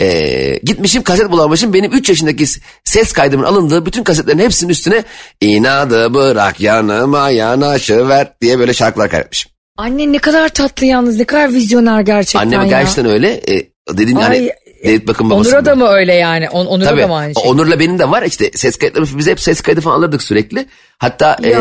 Ee, 0.00 0.60
gitmişim 0.62 1.02
kaset 1.02 1.30
bulamamışım. 1.30 1.74
Benim 1.74 1.92
3 1.92 2.08
yaşındaki 2.08 2.46
ses 2.84 3.12
kaydımın 3.12 3.44
alındığı 3.44 3.86
bütün 3.86 4.04
kasetlerin 4.04 4.38
hepsinin 4.38 4.70
üstüne 4.70 5.04
inadı 5.40 6.14
bırak 6.14 6.60
yanıma 6.60 7.30
yanaşıver 7.30 8.32
diye 8.40 8.58
böyle 8.58 8.74
şarkılar 8.74 9.10
kaydetmişim. 9.10 9.52
Anne 9.76 10.12
ne 10.12 10.18
kadar 10.18 10.48
tatlı 10.48 10.86
yalnız 10.86 11.16
ne 11.16 11.24
kadar 11.24 11.52
vizyoner 11.52 12.00
gerçekten 12.00 12.46
Anneme 12.46 12.62
ya. 12.62 12.68
gerçekten 12.68 13.06
öyle. 13.06 13.32
E, 13.32 13.70
dediğin 13.90 14.16
Ay, 14.16 14.22
hani 14.22 14.52
David 14.84 15.08
Bakın 15.08 15.30
babası. 15.30 15.50
Onur'a 15.50 15.64
da 15.64 15.74
mı 15.74 15.86
öyle 15.86 16.14
yani? 16.14 16.50
On, 16.50 16.66
Onur'a 16.66 16.88
Tabii. 16.88 17.02
da 17.02 17.06
mı 17.06 17.16
aynı 17.16 17.34
şey? 17.34 17.50
Onur'la 17.50 17.78
benim 17.80 17.98
de 17.98 18.10
var 18.10 18.22
işte 18.22 18.50
ses 18.54 18.76
kayıtları 18.78 19.06
biz 19.18 19.26
hep 19.26 19.40
ses 19.40 19.60
kaydı 19.60 19.80
falan 19.80 19.98
alırdık 19.98 20.22
sürekli. 20.22 20.66
Hatta 20.98 21.36
e, 21.42 21.48
Ya. 21.48 21.60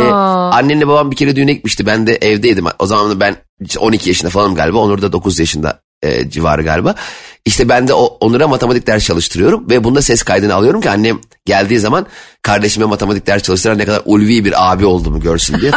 annenle 0.52 0.88
babam 0.88 1.12
bir 1.12 1.16
kere 1.16 1.36
düğüne 1.36 1.54
gitmişti 1.54 1.86
ben 1.86 2.08
de 2.08 2.16
evdeydim. 2.16 2.66
O 2.80 2.86
zaman 2.86 3.20
ben 3.20 3.36
12 3.80 4.10
yaşında 4.10 4.30
falanım 4.32 4.56
galiba 4.56 4.78
Onur 4.78 5.02
da 5.02 5.12
9 5.12 5.40
yaşında 5.40 5.80
e, 6.04 6.30
civarı 6.30 6.64
galiba. 6.64 6.96
İşte 7.46 7.70
ben 7.70 7.88
de 7.88 7.94
o, 7.94 8.18
Onur'a 8.22 8.48
matematik 8.48 8.88
ders 8.88 9.06
çalıştırıyorum 9.06 9.70
ve 9.70 9.84
bunda 9.84 10.02
ses 10.02 10.24
kaydını 10.24 10.54
alıyorum 10.56 10.82
ki 10.82 10.90
annem 10.90 11.20
geldiği 11.46 11.80
zaman 11.80 12.06
kardeşime 12.42 12.86
matematik 12.86 13.28
ders 13.28 13.44
çalıştıran 13.44 13.78
ne 13.78 13.86
kadar 13.86 14.02
ulvi 14.06 14.46
bir 14.46 14.72
abi 14.72 14.86
olduğumu 14.86 15.20
görsün 15.20 15.62
diye. 15.62 15.72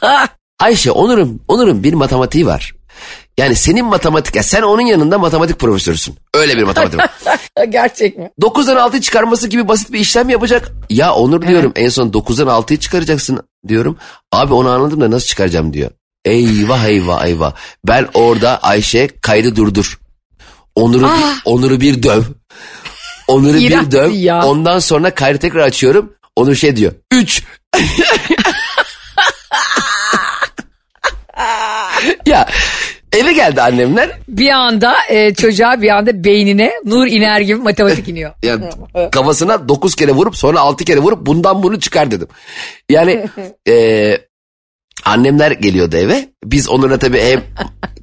Ayşe 0.60 0.90
Onur'un 0.90 1.40
Onur'un 1.48 1.82
bir 1.82 1.92
matematiği 1.94 2.46
var. 2.46 2.74
Yani 3.38 3.56
senin 3.56 3.84
matematik, 3.84 4.36
ya 4.36 4.42
sen 4.42 4.62
onun 4.62 4.82
yanında 4.82 5.18
matematik 5.18 5.58
profesörüsün. 5.58 6.16
Öyle 6.34 6.56
bir 6.56 6.62
matematik. 6.62 7.00
Gerçek 7.68 8.18
mi? 8.18 8.30
9'dan 8.40 8.90
6'yı 8.90 9.00
çıkarması 9.00 9.48
gibi 9.48 9.68
basit 9.68 9.92
bir 9.92 10.00
işlem 10.00 10.28
yapacak. 10.28 10.72
Ya 10.90 11.14
Onur 11.14 11.46
diyorum 11.46 11.72
en 11.76 11.88
son 11.88 12.08
9'dan 12.08 12.48
6'yı 12.48 12.78
çıkaracaksın 12.78 13.40
diyorum. 13.68 13.98
Abi 14.32 14.54
onu 14.54 14.70
anladım 14.70 15.00
da 15.00 15.10
nasıl 15.10 15.26
çıkaracağım 15.26 15.72
diyor. 15.72 15.90
Eyvah 16.24 16.84
eyvah 16.84 17.26
eyvah. 17.26 17.52
Ben 17.84 18.08
orada 18.14 18.58
Ayşe 18.62 19.08
kaydı 19.22 19.56
durdur. 19.56 19.98
Onur'u 20.74 21.04
bir, 21.04 21.24
Onur'u 21.44 21.80
bir 21.80 22.02
döv. 22.02 22.22
Onur'u 23.28 23.58
bir 23.58 23.90
döv. 23.90 24.10
ya. 24.10 24.46
Ondan 24.46 24.78
sonra 24.78 25.14
kaydı 25.14 25.38
tekrar 25.38 25.60
açıyorum. 25.60 26.12
Onur 26.36 26.54
şey 26.54 26.76
diyor. 26.76 26.92
3. 27.12 27.42
ya 32.26 32.48
eve 33.16 33.32
geldi 33.32 33.62
annemler. 33.62 34.10
Bir 34.28 34.50
anda 34.50 34.94
e, 35.08 35.34
çocuğa 35.34 35.82
bir 35.82 35.88
anda 35.88 36.24
beynine 36.24 36.72
nur 36.84 37.06
iner 37.06 37.40
gibi 37.40 37.58
matematik 37.60 38.08
iniyor. 38.08 38.32
Ya 38.42 38.58
kafasına 39.10 39.68
9 39.68 39.94
kere 39.94 40.12
vurup 40.12 40.36
sonra 40.36 40.60
6 40.60 40.84
kere 40.84 40.98
vurup 41.00 41.26
bundan 41.26 41.62
bunu 41.62 41.80
çıkar 41.80 42.10
dedim. 42.10 42.28
Yani 42.90 43.26
e, 43.68 44.18
annemler 45.04 45.50
geliyordu 45.50 45.96
eve. 45.96 46.28
Biz 46.44 46.68
onunla 46.68 46.98
tabii 46.98 47.20
hem 47.20 47.42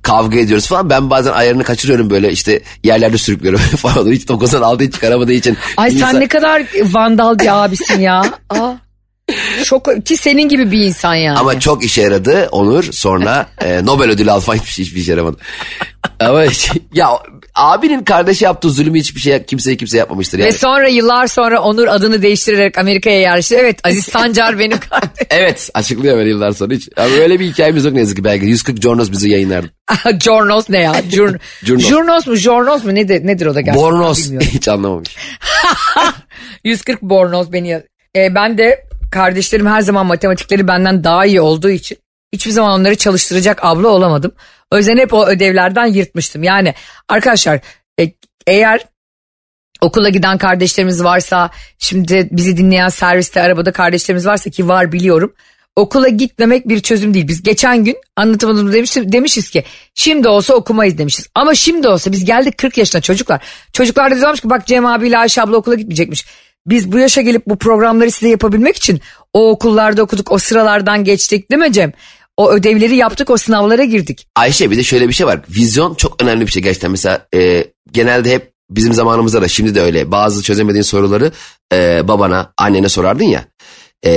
kavga 0.04 0.38
ediyoruz 0.40 0.68
falan. 0.68 0.90
Ben 0.90 1.10
bazen 1.10 1.32
ayarını 1.32 1.64
kaçırıyorum 1.64 2.10
böyle 2.10 2.32
işte 2.32 2.62
yerlerde 2.84 3.18
sürüklüyorum 3.18 3.60
falan. 3.78 4.12
Hiç 4.12 4.24
9'dan 4.24 4.62
6'yı 4.62 4.92
çıkaramadığı 4.92 5.34
için. 5.34 5.58
Ay 5.78 5.92
sen 5.92 5.98
insan- 5.98 6.20
ne 6.20 6.28
kadar 6.28 6.64
vandal 6.92 7.40
bir 7.40 7.64
abisin 7.66 8.00
ya. 8.02 8.24
Aa, 8.50 8.74
şok 9.64 10.06
ki 10.06 10.18
senin 10.18 10.50
gibi 10.50 10.72
bir 10.72 10.80
insan 10.80 11.16
yani. 11.16 11.40
Ama 11.40 11.60
çok 11.60 11.86
işe 11.86 12.02
yaradı 12.02 12.48
Onur. 12.52 12.84
Sonra 12.84 13.48
e, 13.62 13.86
Nobel 13.86 14.10
ödülü 14.10 14.32
alma 14.32 14.56
hiçbir 14.56 14.72
şey 14.72 14.86
hiçbir 14.86 15.02
işe 15.02 15.12
yaramadı. 15.12 15.38
Ama 16.20 16.44
ya 16.94 17.10
abinin 17.56 18.04
kardeşi 18.04 18.46
yaptığı 18.46 18.70
zulümü 18.70 19.00
hiçbir 19.00 19.22
şey 19.22 19.44
kimseye 19.44 19.78
kimse 19.78 19.98
yapmamıştır. 19.98 20.40
Yani. 20.40 20.48
Ve 20.48 20.52
sonra 20.52 20.88
yıllar 20.88 21.28
sonra 21.28 21.62
Onur 21.62 21.88
adını 21.88 22.22
değiştirerek 22.22 22.78
Amerika'ya 22.78 23.20
yerleşti. 23.20 23.56
Evet 23.56 23.80
Aziz 23.84 24.06
Sancar 24.06 24.60
benim 24.60 24.80
kardeşim. 24.80 25.14
Evet 25.30 25.70
açıklıyor 25.74 26.18
böyle 26.18 26.30
yıllar 26.30 26.52
sonra 26.52 26.74
hiç. 26.74 26.90
Ama 26.98 27.16
öyle 27.16 27.40
bir 27.40 27.46
hikayemiz 27.46 27.86
yok 27.86 27.94
ne 27.94 28.00
yazık 28.00 28.18
ki 28.18 28.24
belki. 28.24 28.46
140 28.46 28.82
Jornos 28.82 29.12
bizi 29.12 29.30
yayınlardı. 29.30 29.70
Jornos 30.24 30.70
ne 30.70 30.82
ya? 30.82 30.94
Jur, 31.12 31.36
Jurnos. 31.64 31.88
Jurnos 31.88 32.28
mu? 32.28 32.36
Jornos 32.36 32.84
mu? 32.84 32.96
Nedir, 32.96 33.28
nedir 33.28 33.46
o 33.46 33.56
da 33.56 33.62
gerçekten? 33.62 33.84
Bornos 33.84 34.32
hiç 34.32 34.68
anlamamış. 34.68 35.16
140 36.64 37.02
bornoz 37.02 37.54
beni 37.54 37.82
E, 38.16 38.36
ben 38.36 38.58
de 38.58 38.86
kardeşlerim 39.14 39.68
her 39.68 39.82
zaman 39.82 40.06
matematikleri 40.06 40.68
benden 40.68 41.04
daha 41.04 41.26
iyi 41.26 41.42
olduğu 41.42 41.70
için 41.70 41.98
hiçbir 42.34 42.52
zaman 42.52 42.80
onları 42.80 42.96
çalıştıracak 42.96 43.60
abla 43.66 43.88
olamadım. 43.88 44.32
O 44.72 44.78
yüzden 44.78 44.98
hep 44.98 45.14
o 45.14 45.28
ödevlerden 45.28 45.86
yırtmıştım. 45.86 46.44
Yani 46.44 46.74
arkadaşlar 47.10 47.60
e, 48.00 48.14
eğer 48.48 48.86
okula 49.82 50.10
giden 50.10 50.38
kardeşlerimiz 50.38 51.04
varsa 51.04 51.50
şimdi 51.80 52.28
bizi 52.32 52.58
dinleyen 52.58 52.90
serviste 52.90 53.42
arabada 53.42 53.72
kardeşlerimiz 53.72 54.26
varsa 54.26 54.50
ki 54.50 54.68
var 54.68 54.92
biliyorum. 54.92 55.34
Okula 55.76 56.10
gitmemek 56.10 56.70
bir 56.70 56.80
çözüm 56.80 57.14
değil. 57.14 57.28
Biz 57.28 57.44
geçen 57.44 57.84
gün 57.84 57.98
anlatamadım 58.16 58.74
demiştim, 58.74 59.12
demişiz 59.12 59.50
ki 59.50 59.64
şimdi 59.96 60.28
olsa 60.28 60.54
okumayız 60.54 60.98
demişiz. 60.98 61.28
Ama 61.36 61.56
şimdi 61.56 61.88
olsa 61.88 62.12
biz 62.12 62.26
geldik 62.26 62.58
40 62.58 62.78
yaşına 62.78 63.02
çocuklar. 63.02 63.42
Çocuklar 63.74 64.12
da 64.12 64.16
diyormuş 64.16 64.42
ki 64.42 64.50
bak 64.50 64.68
Cem 64.68 64.86
abiyle 64.86 65.18
Ayşe 65.18 65.42
abla 65.42 65.58
okula 65.58 65.76
gitmeyecekmiş. 65.76 66.26
Biz 66.68 66.92
bu 66.92 67.00
yaşa 67.00 67.22
gelip 67.22 67.48
bu 67.48 67.58
programları 67.58 68.12
size 68.12 68.30
yapabilmek 68.30 68.76
için 68.78 69.02
o 69.34 69.50
okullarda 69.50 70.04
okuduk 70.04 70.32
o 70.32 70.38
sıralardan 70.38 71.04
geçtik 71.04 71.52
değil 71.52 71.62
mi 71.62 71.74
Cem? 71.74 71.92
O 72.38 72.52
ödevleri 72.52 72.96
yaptık 72.96 73.30
o 73.30 73.38
sınavlara 73.38 73.84
girdik. 73.84 74.28
Ayşe 74.36 74.72
bir 74.72 74.78
de 74.78 74.84
şöyle 74.84 75.08
bir 75.08 75.14
şey 75.14 75.28
var. 75.28 75.40
Vizyon 75.50 75.96
çok 75.96 76.24
önemli 76.24 76.48
bir 76.48 76.52
şey 76.52 76.64
gerçekten. 76.64 76.92
Mesela 76.92 77.28
e, 77.36 77.66
genelde 77.92 78.32
hep 78.32 78.54
bizim 78.70 78.94
zamanımızda 78.94 79.42
da 79.42 79.48
şimdi 79.48 79.76
de 79.76 79.82
öyle. 79.82 80.12
Bazı 80.12 80.44
çözemediğin 80.44 80.84
soruları 80.84 81.32
e, 81.74 82.08
babana, 82.08 82.54
annene 82.58 82.90
sorardın 82.90 83.24
ya. 83.24 83.46
E, 84.06 84.12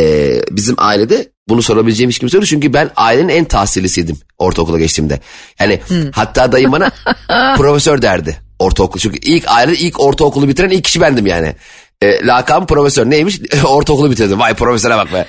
bizim 0.50 0.74
ailede 0.78 1.28
bunu 1.48 1.62
sorabileceğim 1.62 2.10
hiç 2.10 2.18
kimse 2.18 2.36
yoktu. 2.36 2.48
Çünkü 2.50 2.72
ben 2.72 2.90
ailenin 2.96 3.28
en 3.28 3.44
tahsillisiydim 3.44 4.18
ortaokula 4.38 4.78
geçtiğimde. 4.78 5.20
Yani 5.60 5.80
hatta 6.12 6.52
dayım 6.52 6.72
bana 6.72 6.90
profesör 7.56 8.02
derdi 8.02 8.46
ortaokul. 8.58 9.00
Çünkü 9.00 9.18
ilk 9.18 9.48
ailede 9.48 9.78
ilk 9.78 10.00
ortaokulu 10.00 10.48
bitiren 10.48 10.70
ilk 10.70 10.84
kişi 10.84 11.00
bendim 11.00 11.26
yani. 11.26 11.54
E, 12.02 12.26
lakam 12.26 12.66
profesör 12.66 13.10
neymiş? 13.10 13.40
ortaokulu 13.64 14.10
bitirdim. 14.10 14.40
Vay 14.40 14.54
profesöre 14.54 14.96
bak 14.96 15.12
be. 15.12 15.26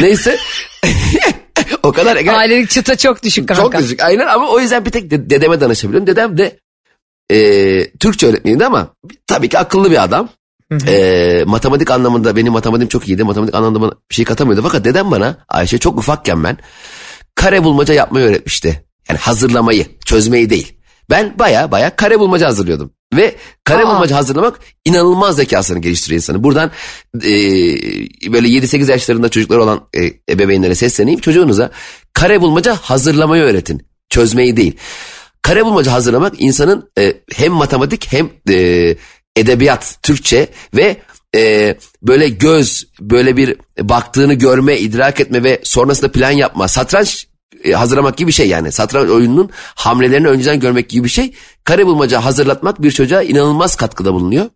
Neyse. 0.00 0.38
o 1.82 1.92
kadar. 1.92 2.16
Ailelik 2.16 2.70
çıta 2.70 2.96
çok 2.96 3.22
düşük 3.22 3.48
kanka. 3.48 3.62
Çok 3.62 3.78
düşük 3.78 4.02
aynen 4.02 4.26
ama 4.26 4.48
o 4.48 4.60
yüzden 4.60 4.84
bir 4.84 4.90
tek 4.90 5.10
de- 5.10 5.30
dedeme 5.30 5.60
danışabiliyorum. 5.60 6.06
Dedem 6.06 6.38
de 6.38 6.58
e, 7.30 7.90
Türkçe 7.90 8.26
öğretmeniydi 8.26 8.66
ama 8.66 8.88
tabii 9.26 9.48
ki 9.48 9.58
akıllı 9.58 9.90
bir 9.90 10.02
adam. 10.04 10.28
E, 10.86 11.44
matematik 11.46 11.90
anlamında 11.90 12.36
benim 12.36 12.52
matematiğim 12.52 12.88
çok 12.88 13.08
iyiydi. 13.08 13.24
Matematik 13.24 13.54
anlamında 13.54 13.94
bir 14.10 14.14
şey 14.14 14.24
katamıyordu. 14.24 14.62
Fakat 14.62 14.84
dedem 14.84 15.10
bana 15.10 15.38
Ayşe 15.48 15.78
çok 15.78 15.98
ufakken 15.98 16.44
ben 16.44 16.58
kare 17.34 17.64
bulmaca 17.64 17.94
yapmayı 17.94 18.26
öğretmişti. 18.26 18.84
Yani 19.08 19.18
hazırlamayı, 19.18 19.86
çözmeyi 20.04 20.50
değil. 20.50 20.76
Ben 21.10 21.38
baya 21.38 21.70
baya 21.70 21.96
kare 21.96 22.18
bulmaca 22.18 22.46
hazırlıyordum. 22.46 22.90
Ve 23.14 23.36
kare 23.64 23.84
Aa. 23.84 23.86
bulmaca 23.94 24.16
hazırlamak 24.16 24.60
inanılmaz 24.84 25.36
zekasını 25.36 25.78
geliştiriyor 25.78 26.16
insanı. 26.16 26.44
Buradan 26.44 26.70
e, 27.14 27.22
böyle 28.32 28.48
7-8 28.48 28.90
yaşlarında 28.90 29.28
çocuklar 29.28 29.58
olan 29.58 29.88
e, 29.94 30.12
ebeveynlere 30.32 30.74
sesleneyim. 30.74 31.20
Çocuğunuza 31.20 31.70
kare 32.12 32.40
bulmaca 32.40 32.76
hazırlamayı 32.76 33.42
öğretin. 33.42 33.86
Çözmeyi 34.10 34.56
değil. 34.56 34.76
Kare 35.42 35.64
bulmaca 35.64 35.92
hazırlamak 35.92 36.34
insanın 36.38 36.90
e, 36.98 37.14
hem 37.32 37.52
matematik 37.52 38.12
hem 38.12 38.30
e, 38.50 38.96
edebiyat, 39.36 39.98
Türkçe 40.02 40.48
ve 40.74 40.96
e, 41.36 41.76
böyle 42.02 42.28
göz, 42.28 42.86
böyle 43.00 43.36
bir 43.36 43.56
baktığını 43.80 44.34
görme, 44.34 44.78
idrak 44.78 45.20
etme 45.20 45.42
ve 45.42 45.60
sonrasında 45.62 46.12
plan 46.12 46.30
yapma. 46.30 46.68
Satranç 46.68 47.26
hazırlamak 47.74 48.16
gibi 48.16 48.28
bir 48.28 48.32
şey 48.32 48.48
yani. 48.48 48.72
Satranç 48.72 49.10
oyununun 49.10 49.50
hamlelerini 49.74 50.28
önceden 50.28 50.60
görmek 50.60 50.88
gibi 50.88 51.04
bir 51.04 51.08
şey. 51.08 51.34
Kare 51.64 51.86
bulmaca 51.86 52.24
hazırlatmak 52.24 52.82
bir 52.82 52.90
çocuğa 52.90 53.22
inanılmaz 53.22 53.76
katkıda 53.76 54.14
bulunuyor. 54.14 54.46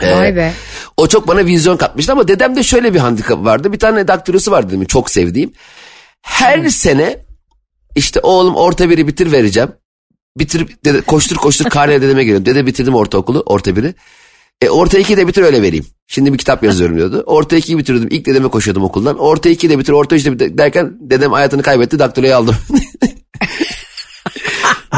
Ee, 0.00 0.16
Vay 0.16 0.36
be. 0.36 0.52
O 0.96 1.06
çok 1.06 1.28
bana 1.28 1.46
vizyon 1.46 1.76
katmıştı 1.76 2.12
ama 2.12 2.28
dedemde 2.28 2.62
şöyle 2.62 2.94
bir 2.94 2.98
handikap 2.98 3.44
vardı. 3.44 3.72
Bir 3.72 3.78
tane 3.78 4.08
daktilosu 4.08 4.50
vardı 4.50 4.68
dedim 4.68 4.84
çok 4.84 5.10
sevdiğim. 5.10 5.52
Her 6.22 6.68
sene 6.68 7.18
işte 7.96 8.20
oğlum 8.20 8.56
orta 8.56 8.90
biri 8.90 9.08
bitir 9.08 9.32
vereceğim. 9.32 9.72
Bitir 10.38 10.66
dede, 10.84 11.00
koştur 11.00 11.36
koştur 11.36 11.64
karneye 11.64 12.02
dedeme 12.02 12.24
geliyorum. 12.24 12.46
Dede 12.46 12.66
bitirdim 12.66 12.94
ortaokulu 12.94 13.42
orta 13.46 13.76
biri. 13.76 13.94
E, 14.62 14.70
orta 14.70 14.98
iki 14.98 15.16
de 15.16 15.26
bitir 15.26 15.42
öyle 15.42 15.62
vereyim. 15.62 15.86
Şimdi 16.06 16.32
bir 16.32 16.38
kitap 16.38 16.64
yazıyorum 16.64 16.96
diyordu. 16.96 17.22
Orta 17.26 17.56
ikiyi 17.56 17.78
bitirdim. 17.78 18.08
İlk 18.10 18.26
dedeme 18.26 18.48
koşuyordum 18.48 18.84
okuldan. 18.84 19.18
Orta 19.18 19.48
ikiyi 19.48 19.70
de 19.70 19.78
bitir, 19.78 19.92
orta 19.92 20.16
üçü 20.16 20.24
de 20.24 20.32
bitir 20.32 20.58
derken 20.58 20.96
dedem 21.00 21.32
hayatını 21.32 21.62
kaybetti. 21.62 21.98
Daktiloyu 21.98 22.34
aldım. 22.34 22.56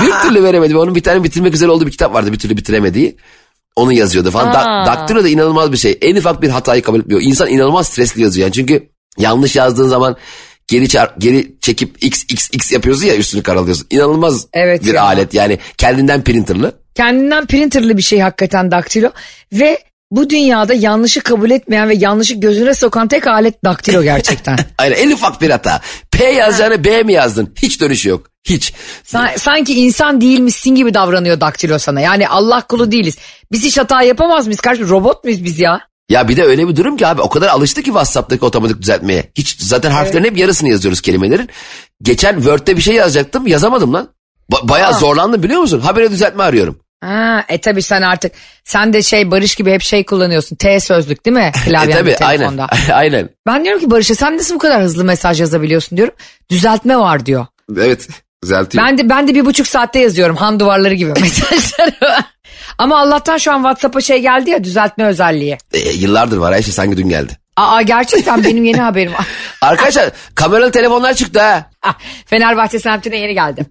bir 0.02 0.10
türlü 0.28 0.42
veremedim. 0.42 0.76
Onun 0.78 0.94
bir 0.94 1.02
tane 1.02 1.24
bitirmek 1.24 1.54
üzere 1.54 1.70
olduğu 1.70 1.86
bir 1.86 1.90
kitap 1.90 2.14
vardı 2.14 2.32
bir 2.32 2.38
türlü 2.38 2.56
bitiremediği. 2.56 3.16
Onu 3.76 3.92
yazıyordu 3.92 4.30
falan. 4.30 4.54
Da, 4.54 4.84
daktilo 4.86 5.24
da 5.24 5.28
inanılmaz 5.28 5.72
bir 5.72 5.76
şey. 5.76 5.98
En 6.02 6.16
ufak 6.16 6.42
bir 6.42 6.48
hatayı 6.48 6.82
kabul 6.82 7.00
etmiyor. 7.00 7.20
İnsan 7.22 7.48
inanılmaz 7.48 7.86
stresli 7.86 8.22
yazıyor. 8.22 8.46
Yani 8.46 8.52
çünkü 8.52 8.88
yanlış 9.18 9.56
yazdığın 9.56 9.88
zaman 9.88 10.16
geri 10.68 10.84
çar- 10.84 11.18
geri 11.18 11.56
çekip 11.60 12.04
x 12.04 12.24
x 12.28 12.48
x 12.52 12.72
yapıyorsun 12.72 13.06
ya 13.06 13.16
üstünü 13.16 13.42
karalıyorsun. 13.42 13.86
İnanılmaz 13.90 14.46
Evet 14.52 14.84
bir 14.84 14.94
ya. 14.94 15.02
alet. 15.02 15.34
Yani 15.34 15.58
kendinden 15.78 16.24
printerlı. 16.24 16.83
Kendinden 16.94 17.46
printerlı 17.46 17.96
bir 17.96 18.02
şey 18.02 18.20
hakikaten 18.20 18.70
daktilo. 18.70 19.10
Ve 19.52 19.78
bu 20.10 20.30
dünyada 20.30 20.74
yanlışı 20.74 21.20
kabul 21.20 21.50
etmeyen 21.50 21.88
ve 21.88 21.94
yanlışı 21.94 22.34
gözüne 22.34 22.74
sokan 22.74 23.08
tek 23.08 23.26
alet 23.26 23.64
daktilo 23.64 24.02
gerçekten. 24.02 24.58
Aynen 24.78 24.96
en 24.96 25.10
ufak 25.10 25.40
bir 25.42 25.50
hata. 25.50 25.80
P 26.10 26.24
yazacağını 26.24 26.84
B 26.84 27.02
mi 27.02 27.12
yazdın? 27.12 27.54
Hiç 27.62 27.80
dönüşü 27.80 28.08
yok. 28.08 28.26
Hiç. 28.44 28.72
Sa- 29.06 29.38
sanki 29.38 29.74
insan 29.74 30.20
değilmişsin 30.20 30.74
gibi 30.74 30.94
davranıyor 30.94 31.40
daktilo 31.40 31.78
sana. 31.78 32.00
Yani 32.00 32.28
Allah 32.28 32.60
kulu 32.60 32.92
değiliz. 32.92 33.16
Biz 33.52 33.64
hiç 33.64 33.78
hata 33.78 34.02
yapamaz 34.02 34.46
mıyız 34.46 34.60
kardeşim? 34.60 34.88
Robot 34.88 35.24
muyuz 35.24 35.44
biz 35.44 35.58
ya? 35.58 35.80
Ya 36.08 36.28
bir 36.28 36.36
de 36.36 36.44
öyle 36.44 36.68
bir 36.68 36.76
durum 36.76 36.96
ki 36.96 37.06
abi 37.06 37.20
o 37.22 37.28
kadar 37.28 37.48
alıştı 37.48 37.80
ki 37.82 37.84
WhatsApp'taki 37.86 38.44
otomatik 38.44 38.82
düzeltmeye. 38.82 39.30
Hiç 39.34 39.56
zaten 39.60 39.90
harflerin 39.90 40.24
hep 40.24 40.36
yarısını 40.38 40.68
yazıyoruz 40.68 41.00
kelimelerin. 41.00 41.48
Geçen 42.02 42.34
Word'de 42.34 42.76
bir 42.76 42.82
şey 42.82 42.94
yazacaktım 42.94 43.46
yazamadım 43.46 43.94
lan. 43.94 44.08
Ba- 44.52 44.68
bayağı 44.68 44.94
zorlandım 44.98 45.42
biliyor 45.42 45.60
musun? 45.60 45.80
Habire 45.80 46.10
düzeltme 46.10 46.42
arıyorum. 46.42 46.78
Ha, 47.04 47.44
e 47.48 47.58
tabi 47.58 47.82
sen 47.82 48.02
artık 48.02 48.32
sen 48.64 48.92
de 48.92 49.02
şey 49.02 49.30
Barış 49.30 49.54
gibi 49.54 49.72
hep 49.72 49.82
şey 49.82 50.04
kullanıyorsun. 50.04 50.56
T 50.56 50.80
sözlük 50.80 51.26
değil 51.26 51.36
mi? 51.36 51.52
E 51.66 51.70
Klavyende 51.70 51.92
tabi 51.98 52.16
aynen. 52.24 52.38
telefonda. 52.38 52.66
aynen. 52.92 53.28
Ben 53.46 53.64
diyorum 53.64 53.80
ki 53.80 53.90
Barış'a 53.90 54.14
sen 54.14 54.36
nasıl 54.38 54.54
bu 54.54 54.58
kadar 54.58 54.82
hızlı 54.82 55.04
mesaj 55.04 55.40
yazabiliyorsun 55.40 55.96
diyorum. 55.96 56.14
Düzeltme 56.50 56.98
var 56.98 57.26
diyor. 57.26 57.46
Evet 57.78 58.08
düzeltiyor. 58.42 58.84
Ben 58.84 58.98
de 58.98 59.08
ben 59.08 59.28
de 59.28 59.34
bir 59.34 59.44
buçuk 59.44 59.66
saatte 59.66 59.98
yazıyorum 59.98 60.36
han 60.36 60.60
duvarları 60.60 60.94
gibi 60.94 61.10
mesajları. 61.20 62.22
Ama 62.78 62.98
Allah'tan 62.98 63.38
şu 63.38 63.52
an 63.52 63.56
WhatsApp'a 63.56 64.00
şey 64.00 64.18
geldi 64.22 64.50
ya 64.50 64.64
düzeltme 64.64 65.04
özelliği. 65.04 65.58
E, 65.72 65.78
yıllardır 65.78 66.36
var 66.36 66.52
Ayşe 66.52 66.72
sanki 66.72 66.96
dün 66.96 67.08
geldi. 67.08 67.32
Aa 67.56 67.82
gerçekten 67.82 68.44
benim 68.44 68.64
yeni 68.64 68.80
haberim. 68.80 69.12
Arkadaşlar 69.60 70.10
kameralı 70.34 70.70
telefonlar 70.70 71.14
çıktı 71.14 71.40
ha. 71.40 71.70
Ah, 71.82 71.94
Fenerbahçe 72.26 72.78
semtine 72.78 73.16
yeni 73.16 73.34
geldi. 73.34 73.66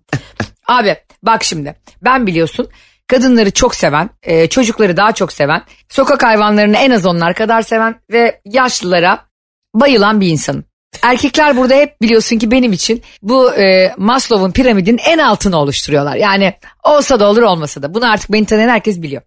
Abi 0.68 0.96
bak 1.24 1.44
şimdi 1.44 1.76
ben 2.02 2.28
biliyorsun 2.28 2.70
kadınları 3.08 3.52
çok 3.52 3.76
seven, 3.76 4.10
e, 4.24 4.48
çocukları 4.48 4.98
daha 4.98 5.12
çok 5.12 5.34
seven, 5.34 5.62
sokak 5.90 6.24
hayvanlarını 6.24 6.78
en 6.78 6.92
az 6.92 7.06
onlar 7.06 7.34
kadar 7.34 7.62
seven 7.62 7.96
ve 8.12 8.42
yaşlılara 8.46 9.26
bayılan 9.76 10.22
bir 10.22 10.28
insanım. 10.28 10.64
Erkekler 11.02 11.58
burada 11.58 11.74
hep 11.74 12.02
biliyorsun 12.02 12.38
ki 12.38 12.52
benim 12.52 12.74
için 12.74 13.02
bu 13.22 13.54
e, 13.54 13.94
Maslow'un 13.98 14.52
piramidin 14.52 14.98
en 14.98 15.18
altını 15.18 15.58
oluşturuyorlar. 15.58 16.16
Yani 16.16 16.54
olsa 16.84 17.20
da 17.20 17.30
olur 17.30 17.42
olmasa 17.42 17.82
da 17.82 17.94
bunu 17.94 18.12
artık 18.12 18.32
beni 18.32 18.46
tanıyan 18.46 18.70
herkes 18.70 19.02
biliyor. 19.02 19.22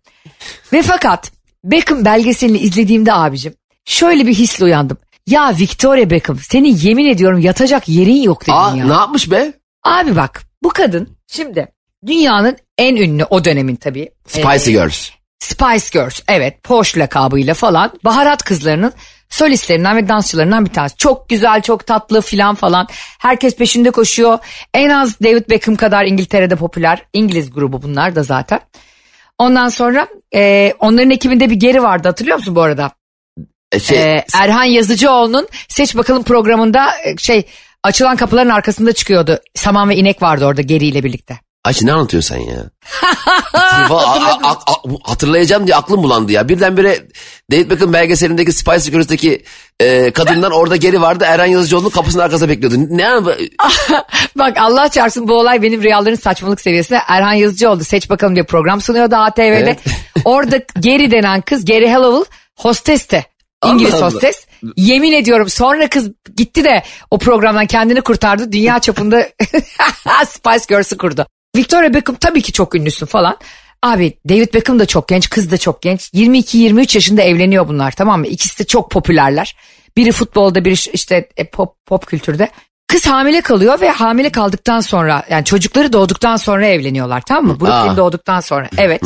Ve 0.73 0.83
fakat 0.83 1.33
Beckham 1.65 2.05
belgeselini 2.05 2.59
izlediğimde 2.59 3.13
abicim 3.13 3.55
şöyle 3.85 4.27
bir 4.27 4.35
hisle 4.35 4.65
uyandım. 4.65 4.99
Ya 5.27 5.55
Victoria 5.59 6.11
Beckham 6.11 6.39
senin 6.39 6.77
yemin 6.77 7.07
ediyorum 7.07 7.41
yatacak 7.41 7.89
yerin 7.89 8.23
yok 8.23 8.43
dedim 8.43 8.55
Aa, 8.55 8.77
ya. 8.77 8.87
ne 8.87 8.93
yapmış 8.93 9.31
be? 9.31 9.53
Abi 9.85 10.17
bak 10.17 10.43
bu 10.63 10.69
kadın 10.69 11.09
şimdi 11.27 11.69
dünyanın 12.07 12.57
en 12.79 12.97
ünlü 12.97 13.25
o 13.25 13.45
dönemin 13.45 13.77
tabii. 13.77 14.11
Spicy 14.27 14.71
e, 14.71 14.73
Girls. 14.73 15.11
Spice 15.39 15.87
Girls 15.93 16.21
evet 16.29 16.63
Porsche 16.63 17.01
lakabıyla 17.01 17.55
falan 17.55 17.93
baharat 18.05 18.43
kızlarının 18.43 18.93
solistlerinden 19.29 19.97
ve 19.97 20.09
dansçılarından 20.09 20.65
bir 20.65 20.73
tanesi. 20.73 20.97
Çok 20.97 21.29
güzel 21.29 21.63
çok 21.63 21.87
tatlı 21.87 22.21
filan 22.21 22.55
falan 22.55 22.89
herkes 23.19 23.57
peşinde 23.57 23.91
koşuyor. 23.91 24.39
En 24.75 24.91
az 24.91 25.21
David 25.21 25.51
Beckham 25.51 25.77
kadar 25.77 26.05
İngiltere'de 26.05 26.57
popüler 26.57 27.03
İngiliz 27.13 27.51
grubu 27.51 27.83
bunlar 27.83 28.17
da 28.17 28.23
zaten. 28.23 28.61
Ondan 29.39 29.69
sonra 29.69 30.09
e, 30.35 30.73
onların 30.79 31.11
ekibinde 31.11 31.51
bir 31.51 31.55
geri 31.55 31.83
vardı 31.83 32.09
hatırlıyor 32.09 32.37
musun 32.37 32.55
bu 32.55 32.63
arada? 32.63 32.91
E, 33.73 33.81
şey, 33.81 33.99
Ee, 33.99 34.25
Erhan 34.35 34.65
Yazıcıoğlu'nun 34.65 35.49
Seç 35.69 35.97
Bakalım 35.97 36.23
programında 36.23 36.89
e, 37.05 37.17
şey 37.17 37.47
açılan 37.83 38.17
kapıların 38.17 38.51
arkasında 38.51 38.93
çıkıyordu. 38.93 39.39
Saman 39.55 39.89
ve 39.89 39.97
inek 39.97 40.23
vardı 40.23 40.45
orada 40.45 40.63
geriyle 40.63 41.05
birlikte. 41.05 41.46
Ayşe 41.67 41.87
ne 41.87 41.93
anlatıyorsun 41.93 42.35
sen 42.35 42.41
ya? 42.41 42.57
A- 43.53 44.49
a- 44.49 44.51
a- 44.51 45.11
hatırlayacağım 45.11 45.67
diye 45.67 45.77
aklım 45.77 46.03
bulandı 46.03 46.33
ya. 46.33 46.49
Birdenbire 46.49 47.07
David 47.53 47.71
Beckham 47.71 47.93
belgeselindeki 47.93 48.53
Spice 48.53 48.91
Girls'deki 48.91 49.45
e, 49.81 50.11
kadından 50.11 50.53
orada 50.53 50.77
geri 50.77 51.01
vardı. 51.01 51.25
Erhan 51.29 51.47
Yazıcıoğlu'nun 51.47 51.91
kapısının 51.91 52.23
arkasında 52.23 52.49
bekliyordu. 52.49 52.77
Ne 52.91 53.07
Bak 54.39 54.57
Allah 54.59 54.89
çarpsın 54.89 55.29
bu 55.29 55.35
olay 55.35 55.63
benim 55.63 55.83
rüyaların 55.83 56.15
saçmalık 56.15 56.61
seviyesine. 56.61 57.01
Erhan 57.09 57.33
Yazıcıoğlu 57.33 57.85
Seç 57.85 58.11
Bakalım 58.11 58.35
diye 58.35 58.45
program 58.45 58.81
sunuyordu 58.81 59.17
ATV'de. 59.17 59.43
Evet. 59.47 59.79
orada 60.25 60.61
Geri 60.81 61.11
denen 61.11 61.41
kız 61.41 61.65
Geri 61.65 61.91
Hallowell 61.91 62.25
hostesti. 62.57 63.27
İngiliz 63.67 63.95
Allah 63.95 64.05
Allah. 64.05 64.15
hostes. 64.15 64.47
Yemin 64.77 65.13
ediyorum 65.13 65.49
sonra 65.49 65.89
kız 65.89 66.09
gitti 66.37 66.65
de 66.65 66.83
o 67.11 67.19
programdan 67.19 67.67
kendini 67.67 68.01
kurtardı. 68.01 68.53
Dünya 68.53 68.79
çapında 68.79 69.29
Spice 70.27 70.65
Girls'ı 70.69 70.99
kurdu. 70.99 71.27
Victoria 71.57 71.95
Beckham 71.95 72.17
tabii 72.17 72.43
ki 72.43 72.53
çok 72.53 72.75
ünlüsün 72.75 73.07
falan. 73.07 73.37
Abi 73.83 74.19
David 74.29 74.55
Beckham 74.55 74.79
da 74.79 74.87
çok 74.87 75.09
genç, 75.09 75.31
kız 75.31 75.51
da 75.51 75.59
çok 75.59 75.83
genç. 75.83 76.09
22-23 76.15 76.97
yaşında 76.97 77.23
evleniyor 77.23 77.69
bunlar 77.69 77.93
tamam 77.93 78.21
mı? 78.21 78.27
İkisi 78.27 78.59
de 78.59 78.65
çok 78.65 78.91
popülerler. 78.91 79.57
Biri 79.97 80.13
futbolda, 80.13 80.65
biri 80.65 80.91
işte 80.93 81.29
e, 81.37 81.51
pop, 81.51 81.87
pop 81.87 82.07
kültürde. 82.07 82.51
Kız 82.89 83.07
hamile 83.07 83.41
kalıyor 83.41 83.81
ve 83.81 83.91
hamile 83.91 84.31
kaldıktan 84.31 84.81
sonra 84.81 85.23
yani 85.31 85.45
çocukları 85.45 85.93
doğduktan 85.93 86.37
sonra 86.37 86.67
evleniyorlar 86.67 87.21
tamam 87.21 87.45
mı? 87.47 87.61
Brooklyn 87.61 87.97
doğduktan 87.97 88.41
sonra 88.41 88.69
evet. 88.79 89.03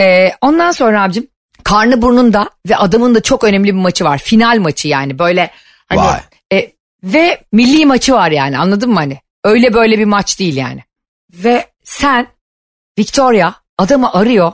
Ee, 0.00 0.32
ondan 0.40 0.72
sonra 0.72 1.02
abicim 1.02 1.28
karnı 1.64 2.02
burnunda 2.02 2.50
ve 2.68 2.76
adamın 2.76 3.14
da 3.14 3.22
çok 3.22 3.44
önemli 3.44 3.68
bir 3.68 3.72
maçı 3.72 4.04
var. 4.04 4.18
Final 4.18 4.58
maçı 4.58 4.88
yani 4.88 5.18
böyle 5.18 5.50
hani 5.86 6.00
Vay. 6.00 6.20
e, 6.52 6.72
ve 7.04 7.40
milli 7.52 7.86
maçı 7.86 8.12
var 8.12 8.30
yani 8.30 8.58
anladın 8.58 8.90
mı 8.90 8.96
hani? 8.96 9.18
Öyle 9.44 9.74
böyle 9.74 9.98
bir 9.98 10.04
maç 10.04 10.38
değil 10.38 10.56
yani. 10.56 10.84
Ve 11.34 11.66
sen 11.84 12.26
Victoria 12.98 13.52
adamı 13.78 14.12
arıyor. 14.12 14.52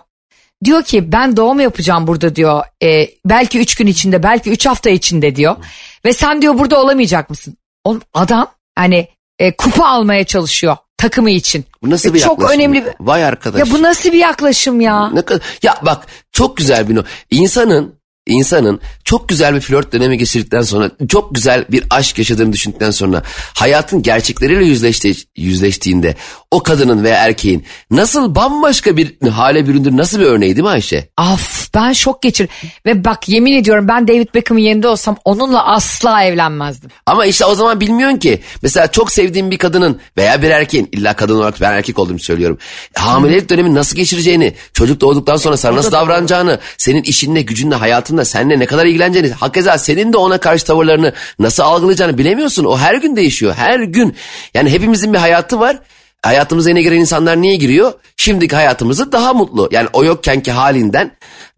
Diyor 0.65 0.83
ki 0.83 1.13
ben 1.13 1.37
doğum 1.37 1.61
yapacağım 1.61 2.07
burada 2.07 2.37
diyor. 2.37 2.65
E, 2.83 3.09
belki 3.25 3.59
üç 3.61 3.75
gün 3.75 3.87
içinde 3.87 4.23
belki 4.23 4.51
üç 4.51 4.67
hafta 4.67 4.91
içinde 4.91 5.37
diyor. 5.37 5.57
Ve 6.05 6.13
sen 6.13 6.43
diyor 6.43 6.59
burada 6.59 6.81
olamayacak 6.81 7.31
mısın? 7.31 7.57
Oğlum 7.85 8.03
adam 8.15 8.51
hani 8.75 9.09
e, 9.39 9.57
kupa 9.57 9.87
almaya 9.87 10.25
çalışıyor 10.25 10.77
takımı 10.97 11.31
için. 11.31 11.65
Bu 11.83 11.91
nasıl 11.91 12.11
Ve 12.11 12.15
bir 12.15 12.21
Çok 12.21 12.31
yaklaşım 12.39 12.61
önemli. 12.61 12.85
bir- 12.85 12.93
Vay 13.01 13.25
arkadaş. 13.25 13.59
Ya 13.59 13.71
bu 13.75 13.83
nasıl 13.83 14.13
bir 14.13 14.19
yaklaşım 14.19 14.81
ya? 14.81 15.11
Ne 15.11 15.23
kadar, 15.23 15.43
ya 15.63 15.75
bak 15.83 16.07
çok 16.33 16.57
güzel 16.57 16.89
bir 16.89 16.95
no. 16.95 17.03
İnsanın 17.31 17.96
insanın 18.27 18.81
çok 19.05 19.29
güzel 19.29 19.55
bir 19.55 19.61
flört 19.61 19.93
dönemi 19.93 20.19
geçirdikten 20.19 20.63
sonra 20.63 20.91
çok 21.09 21.35
güzel 21.35 21.65
bir 21.71 21.85
aşk 21.91 22.19
yaşadığını 22.19 22.53
düşündükten 22.53 22.91
sonra 22.91 23.23
hayatın 23.55 24.03
gerçekleriyle 24.03 24.65
yüzleşti, 24.65 25.15
yüzleştiğinde 25.37 26.15
o 26.51 26.63
kadının 26.63 27.05
veya 27.05 27.17
erkeğin 27.17 27.65
nasıl 27.91 28.35
bambaşka 28.35 28.97
bir 28.97 29.29
hale 29.29 29.67
büründür 29.67 29.97
nasıl 29.97 30.21
bir 30.21 30.25
örneği 30.25 30.57
değil 30.57 30.65
mi 30.65 30.71
Ayşe? 30.71 31.09
Af 31.17 31.69
ben 31.75 31.93
şok 31.93 32.23
geçir. 32.23 32.49
Ve 32.87 33.05
bak 33.05 33.29
yemin 33.29 33.53
ediyorum 33.53 33.89
ben 33.89 34.09
David 34.09 34.35
Beckham'ın 34.35 34.61
yerinde 34.61 34.89
olsam 34.89 35.17
onunla 35.25 35.67
asla 35.67 36.25
evlenmezdim. 36.25 36.91
Ama 37.07 37.27
işte 37.27 37.45
o 37.45 37.55
zaman 37.55 37.81
bilmiyorsun 37.81 38.19
ki. 38.19 38.41
Mesela 38.63 38.87
çok 38.87 39.13
sevdiğin 39.13 39.51
bir 39.51 39.59
kadının 39.59 40.01
veya 40.17 40.43
bir 40.43 40.51
erkeğin 40.51 40.89
illa 40.93 41.17
kadın 41.17 41.37
olarak 41.37 41.61
ben 41.61 41.73
erkek 41.73 41.99
olduğumu 41.99 42.19
söylüyorum. 42.19 42.59
Hamilelik 42.95 43.51
dönemi 43.51 43.75
nasıl 43.75 43.97
geçireceğini, 43.97 44.55
çocuk 44.73 45.01
doğduktan 45.01 45.37
sonra 45.37 45.57
sana 45.57 45.77
nasıl 45.77 45.93
davranacağını, 45.93 46.59
senin 46.79 47.03
işinle, 47.03 47.43
gücünle, 47.43 47.75
hayatınla, 48.17 48.25
seninle 48.25 48.59
ne 48.59 48.67
kadar 48.67 48.87
ilgileneceğini, 48.87 49.31
hakeza 49.33 49.79
senin 49.79 50.13
de 50.13 50.17
ona 50.17 50.39
karşı 50.39 50.65
tavırlarını 50.65 51.13
nasıl 51.39 51.63
algılayacağını 51.63 52.19
bilemiyorsun. 52.19 52.65
O 52.65 52.79
her 52.79 52.95
gün 52.95 53.17
değişiyor, 53.17 53.55
her 53.55 53.81
gün. 53.81 54.17
Yani 54.55 54.71
hepimizin 54.71 55.13
bir 55.13 55.19
hayatı 55.19 55.61
var. 55.61 55.79
Hayatımıza 56.23 56.71
yeni 56.71 56.83
giren 56.83 56.97
insanlar 56.97 57.37
niye 57.37 57.57
giriyor? 57.57 57.93
Şimdiki 58.17 58.57
hayatımızı 58.57 59.13
daha 59.13 59.35
mutlu. 59.35 59.69
Yani 59.71 59.89
o 59.93 60.05
yokkenki 60.05 60.53
halinden 60.53 61.13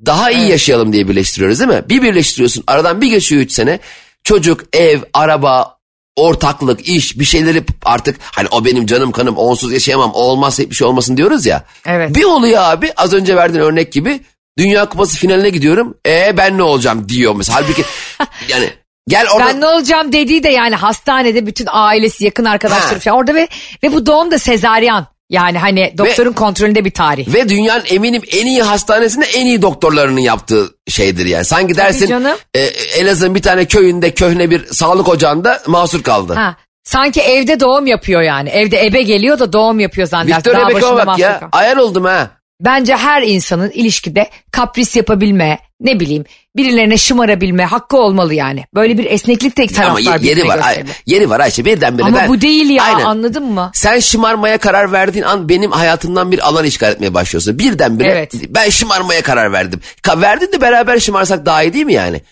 daha 0.06 0.30
iyi 0.30 0.48
yaşayalım 0.50 0.92
diye 0.92 1.08
birleştiriyoruz 1.08 1.60
değil 1.60 1.70
mi? 1.70 1.82
Bir 1.88 2.02
birleştiriyorsun 2.02 2.64
aradan 2.66 3.00
bir 3.00 3.10
geçiyor 3.10 3.42
3 3.42 3.52
sene. 3.52 3.78
Çocuk, 4.24 4.60
ev, 4.72 5.00
araba, 5.14 5.78
ortaklık, 6.16 6.88
iş 6.88 7.18
bir 7.18 7.24
şeyleri 7.24 7.64
artık 7.84 8.16
hani 8.20 8.48
o 8.50 8.64
benim 8.64 8.86
canım 8.86 9.12
kanım 9.12 9.36
onsuz 9.36 9.72
yaşayamam 9.72 10.10
o 10.14 10.20
olmazsa 10.20 10.62
hiçbir 10.62 10.74
şey 10.74 10.86
olmasın 10.86 11.16
diyoruz 11.16 11.46
ya. 11.46 11.64
Evet. 11.86 12.14
Bir 12.14 12.24
oluyor 12.24 12.62
abi 12.62 12.92
az 12.96 13.12
önce 13.12 13.36
verdiğin 13.36 13.64
örnek 13.64 13.92
gibi 13.92 14.20
Dünya 14.58 14.88
Kupası 14.88 15.18
finaline 15.18 15.50
gidiyorum. 15.50 15.94
E 16.06 16.36
ben 16.36 16.58
ne 16.58 16.62
olacağım 16.62 17.08
diyor 17.08 17.34
mesela. 17.36 17.58
Halbuki 17.58 17.84
yani 18.48 18.70
gel 19.08 19.26
orada 19.34 19.48
Ben 19.48 19.60
ne 19.60 19.66
olacağım 19.66 20.12
dediği 20.12 20.42
de 20.42 20.48
yani 20.48 20.74
hastanede 20.74 21.46
bütün 21.46 21.66
ailesi 21.70 22.24
yakın 22.24 22.44
arkadaşları 22.44 22.98
falan 22.98 23.16
orada 23.16 23.34
ve 23.34 23.48
ve 23.82 23.92
bu 23.92 24.06
doğum 24.06 24.30
da 24.30 24.38
sezaryen. 24.38 25.06
Yani 25.30 25.58
hani 25.58 25.94
doktorun 25.98 26.32
kontrolünde 26.32 26.84
bir 26.84 26.90
tarih. 26.90 27.34
ve 27.34 27.48
dünyanın 27.48 27.84
eminim 27.90 28.22
en 28.32 28.46
iyi 28.46 28.62
hastanesinde 28.62 29.26
en 29.26 29.46
iyi 29.46 29.62
doktorlarının 29.62 30.20
yaptığı 30.20 30.74
şeydir 30.88 31.26
yani. 31.26 31.44
Sanki 31.44 31.76
dersin 31.76 32.26
e, 32.54 32.60
Elazığ'ın 32.98 33.34
bir 33.34 33.42
tane 33.42 33.64
köyünde 33.64 34.14
köhne 34.14 34.50
bir 34.50 34.66
sağlık 34.66 35.08
ocağında 35.08 35.62
mahsur 35.66 36.02
kaldı. 36.02 36.34
Ha. 36.34 36.56
Sanki 36.84 37.20
evde 37.20 37.60
doğum 37.60 37.86
yapıyor 37.86 38.22
yani. 38.22 38.48
Evde 38.48 38.86
ebe 38.86 39.02
geliyor 39.02 39.38
da 39.38 39.52
doğum 39.52 39.80
yapıyor 39.80 40.06
zannedersin. 40.06 40.38
Victoria 40.38 40.60
Daha 40.60 40.74
başında 40.74 41.06
bak 41.06 41.18
ya 41.18 41.48
ayar 41.52 41.76
oldum 41.76 42.04
ha. 42.04 42.30
Bence 42.60 42.96
her 42.96 43.22
insanın 43.22 43.70
ilişkide 43.70 44.30
kapris 44.50 44.96
yapabilme, 44.96 45.58
ne 45.80 46.00
bileyim 46.00 46.24
birilerine 46.56 46.96
şımarabilme 46.96 47.64
hakkı 47.64 47.96
olmalı 47.96 48.34
yani. 48.34 48.64
Böyle 48.74 48.98
bir 48.98 49.04
esneklik 49.04 49.58
Ama 49.58 49.66
taraflar 49.66 50.20
ye- 50.20 50.28
yeri 50.30 50.48
var. 50.48 50.60
Ay- 50.62 50.84
yeri 51.06 51.30
var 51.30 51.40
Ayşe 51.40 51.64
birdenbire 51.64 52.06
Ama 52.06 52.16
ben. 52.16 52.28
bu 52.28 52.40
değil 52.40 52.70
ya 52.70 52.82
Aynen. 52.84 53.04
anladın 53.04 53.44
mı? 53.44 53.70
Sen 53.74 53.98
şımarmaya 53.98 54.58
karar 54.58 54.92
verdiğin 54.92 55.24
an 55.24 55.48
benim 55.48 55.70
hayatımdan 55.70 56.32
bir 56.32 56.48
alan 56.48 56.64
işgal 56.64 56.92
etmeye 56.92 57.14
başlıyorsun. 57.14 57.58
Birdenbire 57.58 58.08
Evet. 58.08 58.32
ben 58.48 58.70
şımarmaya 58.70 59.22
karar 59.22 59.52
verdim. 59.52 59.80
Ka 60.02 60.20
verdin 60.20 60.52
de 60.52 60.60
beraber 60.60 60.98
şımarsak 60.98 61.46
daha 61.46 61.62
iyi 61.62 61.72
değil 61.74 61.86
mi 61.86 61.92
yani? 61.94 62.22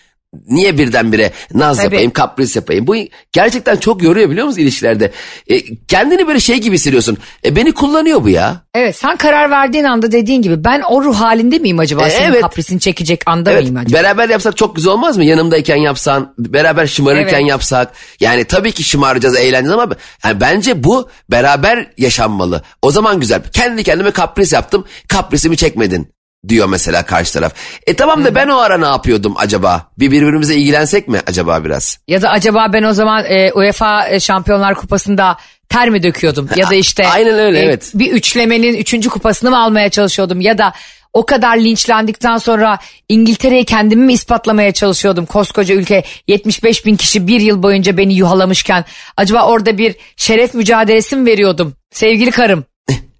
Niye 0.49 0.77
birdenbire 0.77 1.31
naz 1.53 1.77
Tabii. 1.77 1.85
yapayım, 1.85 2.11
kapris 2.11 2.55
yapayım? 2.55 2.87
Bu 2.87 2.95
gerçekten 3.31 3.75
çok 3.77 4.03
yoruyor 4.03 4.29
biliyor 4.29 4.47
musun 4.47 4.61
ilişkilerde? 4.61 5.11
E, 5.47 5.61
kendini 5.87 6.27
böyle 6.27 6.39
şey 6.39 6.57
gibi 6.57 6.75
hissediyorsun. 6.75 7.17
E, 7.45 7.55
beni 7.55 7.71
kullanıyor 7.71 8.23
bu 8.23 8.29
ya. 8.29 8.61
Evet 8.75 8.95
sen 8.95 9.17
karar 9.17 9.51
verdiğin 9.51 9.83
anda 9.83 10.11
dediğin 10.11 10.41
gibi 10.41 10.63
ben 10.63 10.81
o 10.89 11.03
ruh 11.03 11.15
halinde 11.15 11.59
miyim 11.59 11.79
acaba? 11.79 12.07
E, 12.07 12.11
Senin 12.11 12.27
evet. 12.31 12.41
kaprisini 12.41 12.79
çekecek 12.79 13.21
anda 13.25 13.51
Evet, 13.51 13.61
mıyım 13.61 13.77
acaba? 13.77 13.93
beraber 14.03 14.29
yapsak 14.29 14.57
çok 14.57 14.75
güzel 14.75 14.93
olmaz 14.93 15.17
mı? 15.17 15.23
Yanımdayken 15.25 15.75
yapsan, 15.75 16.33
beraber 16.37 16.87
şımarırken 16.87 17.39
Evet. 17.39 17.49
yapsak. 17.49 17.91
Yani 18.19 18.43
tabii 18.43 18.71
ki 18.71 18.83
şımaracağız, 18.83 19.35
eğleneceğiz 19.35 19.71
ama 19.71 19.95
yani 20.25 20.39
bence 20.41 20.83
bu 20.83 21.09
beraber 21.31 21.87
yaşanmalı. 21.97 22.61
O 22.81 22.91
zaman 22.91 23.19
güzel. 23.19 23.41
Kendi 23.53 23.83
kendime 23.83 24.11
kapris 24.11 24.53
yaptım, 24.53 24.85
kaprisimi 25.07 25.57
çekmedin 25.57 26.16
diyor 26.47 26.67
mesela 26.69 27.05
karşı 27.05 27.33
taraf. 27.33 27.53
E 27.87 27.93
tamam 27.93 28.25
da 28.25 28.35
ben 28.35 28.47
o 28.47 28.57
ara 28.57 28.77
ne 28.77 28.85
yapıyordum 28.85 29.33
acaba? 29.37 29.91
Bir 29.99 30.11
birbirimize 30.11 30.55
ilgilensek 30.55 31.07
mi 31.07 31.21
acaba 31.27 31.65
biraz? 31.65 31.99
Ya 32.07 32.21
da 32.21 32.29
acaba 32.29 32.73
ben 32.73 32.83
o 32.83 32.93
zaman 32.93 33.25
e, 33.25 33.51
UEFA 33.53 34.07
e, 34.07 34.19
Şampiyonlar 34.19 34.75
Kupası'nda 34.75 35.37
ter 35.69 35.89
mi 35.89 36.03
döküyordum? 36.03 36.49
Ya 36.55 36.69
da 36.69 36.75
işte 36.75 37.03
e, 37.03 37.07
Aynen 37.07 37.39
öyle, 37.39 37.59
evet. 37.59 37.91
bir 37.93 38.11
üçlemenin 38.11 38.73
üçüncü 38.73 39.09
kupasını 39.09 39.49
mı 39.49 39.59
almaya 39.59 39.89
çalışıyordum? 39.89 40.41
Ya 40.41 40.57
da 40.57 40.73
o 41.13 41.25
kadar 41.25 41.57
linçlendikten 41.57 42.37
sonra 42.37 42.79
İngiltere'ye 43.09 43.63
kendimi 43.63 44.05
mi 44.05 44.13
ispatlamaya 44.13 44.71
çalışıyordum? 44.71 45.25
Koskoca 45.25 45.75
ülke 45.75 46.03
75 46.27 46.85
bin 46.85 46.95
kişi 46.95 47.27
bir 47.27 47.41
yıl 47.41 47.63
boyunca 47.63 47.97
beni 47.97 48.13
yuhalamışken 48.13 48.85
acaba 49.17 49.47
orada 49.47 49.77
bir 49.77 49.95
şeref 50.17 50.53
mücadelesi 50.53 51.15
mi 51.15 51.25
veriyordum? 51.25 51.73
Sevgili 51.91 52.31
karım 52.31 52.65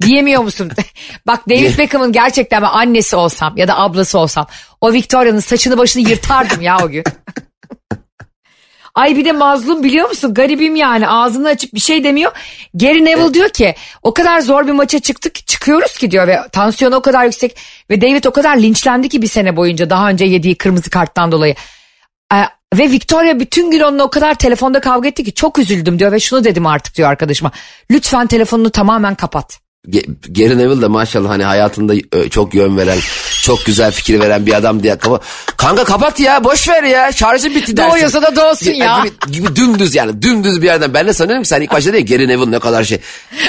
diyemiyor 0.02 0.44
musun? 0.44 0.72
Bak 1.28 1.50
David 1.50 1.78
Beckham'ın 1.78 2.12
gerçekten 2.12 2.62
ben 2.62 2.68
annesi 2.68 3.16
olsam 3.16 3.58
ya 3.58 3.68
da 3.68 3.80
ablası 3.80 4.20
olsam 4.20 4.48
o 4.82 4.94
Victoria'nın 4.94 5.40
saçını 5.40 5.78
başını 5.78 6.10
yırtardım 6.10 6.62
ya 6.62 6.78
o 6.84 6.90
gün. 6.90 7.04
Ay 8.96 9.18
bir 9.18 9.26
de 9.26 9.32
mazlum 9.32 9.84
biliyor 9.84 10.10
musun? 10.10 10.34
Garibim 10.34 10.76
yani 10.76 11.08
ağzını 11.08 11.48
açıp 11.48 11.74
bir 11.74 11.80
şey 11.80 12.04
demiyor. 12.04 12.32
Gary 12.74 13.06
Neville 13.06 13.34
diyor 13.34 13.50
ki 13.50 13.76
o 14.04 14.14
kadar 14.14 14.40
zor 14.40 14.68
bir 14.68 14.72
maça 14.72 15.00
çıktık 15.00 15.48
çıkıyoruz 15.48 15.98
ki 15.98 16.12
diyor 16.12 16.28
ve 16.28 16.40
tansiyonu 16.52 16.96
o 16.96 17.02
kadar 17.02 17.26
yüksek 17.26 17.58
ve 17.90 18.02
David 18.02 18.24
o 18.24 18.32
kadar 18.32 18.58
linçlendi 18.58 19.10
ki 19.10 19.22
bir 19.22 19.28
sene 19.28 19.56
boyunca 19.56 19.90
daha 19.90 20.10
önce 20.10 20.26
yediği 20.26 20.56
kırmızı 20.56 20.90
karttan 20.90 21.32
dolayı. 21.32 21.56
Ee, 22.34 22.38
ve 22.74 22.92
Victoria 22.92 23.40
bütün 23.40 23.72
gün 23.72 23.80
onunla 23.80 24.04
o 24.04 24.10
kadar 24.10 24.36
telefonda 24.36 24.80
kavga 24.80 25.08
etti 25.08 25.24
ki 25.24 25.34
çok 25.34 25.60
üzüldüm 25.60 26.00
diyor 26.00 26.12
ve 26.12 26.20
şunu 26.20 26.44
dedim 26.44 26.68
artık 26.68 26.96
diyor 26.96 27.10
arkadaşıma. 27.10 27.52
Lütfen 27.92 28.28
telefonunu 28.28 28.70
tamamen 28.70 29.16
kapat. 29.16 29.67
Gary 30.30 30.58
Neville 30.58 30.82
de 30.82 30.88
maşallah 30.88 31.30
hani 31.30 31.44
hayatında 31.44 31.94
ö, 32.12 32.30
çok 32.30 32.54
yön 32.54 32.78
veren, 32.78 32.98
çok 33.44 33.66
güzel 33.66 33.92
fikir 33.92 34.20
veren 34.20 34.46
bir 34.46 34.54
adam 34.54 34.84
diye. 34.84 34.98
Kapa 34.98 35.20
Kanka 35.58 35.84
kapat 35.84 36.20
ya 36.20 36.44
boş 36.44 36.70
ver 36.70 36.84
ya 36.84 37.12
şarjı 37.12 37.56
bitti 37.56 37.78
dersin. 37.78 37.92
Doğuyorsa 37.92 38.22
da 38.22 38.36
doğsun 38.36 38.72
ya. 38.72 39.04
Gibi, 39.04 39.32
gibi 39.32 39.56
dümdüz 39.56 39.96
yani 39.96 40.22
dümdüz 40.22 40.62
bir 40.62 40.66
yerden. 40.66 40.94
Ben 40.94 41.08
de 41.08 41.14
sanıyorum 41.14 41.44
ki 41.44 41.50
sen 41.50 41.62
ilk 41.62 41.72
başta 41.72 41.94
değil 41.94 42.08
Gary 42.08 42.28
Neville 42.28 42.52
ne 42.52 42.60
kadar 42.60 42.84
şey. 42.84 43.00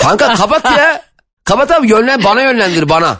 Kanka 0.00 0.34
kapat 0.34 0.64
ya. 0.64 1.02
Kapat 1.44 1.70
abi 1.70 1.90
yönlen 1.90 2.24
bana 2.24 2.42
yönlendir 2.42 2.88
bana. 2.88 3.16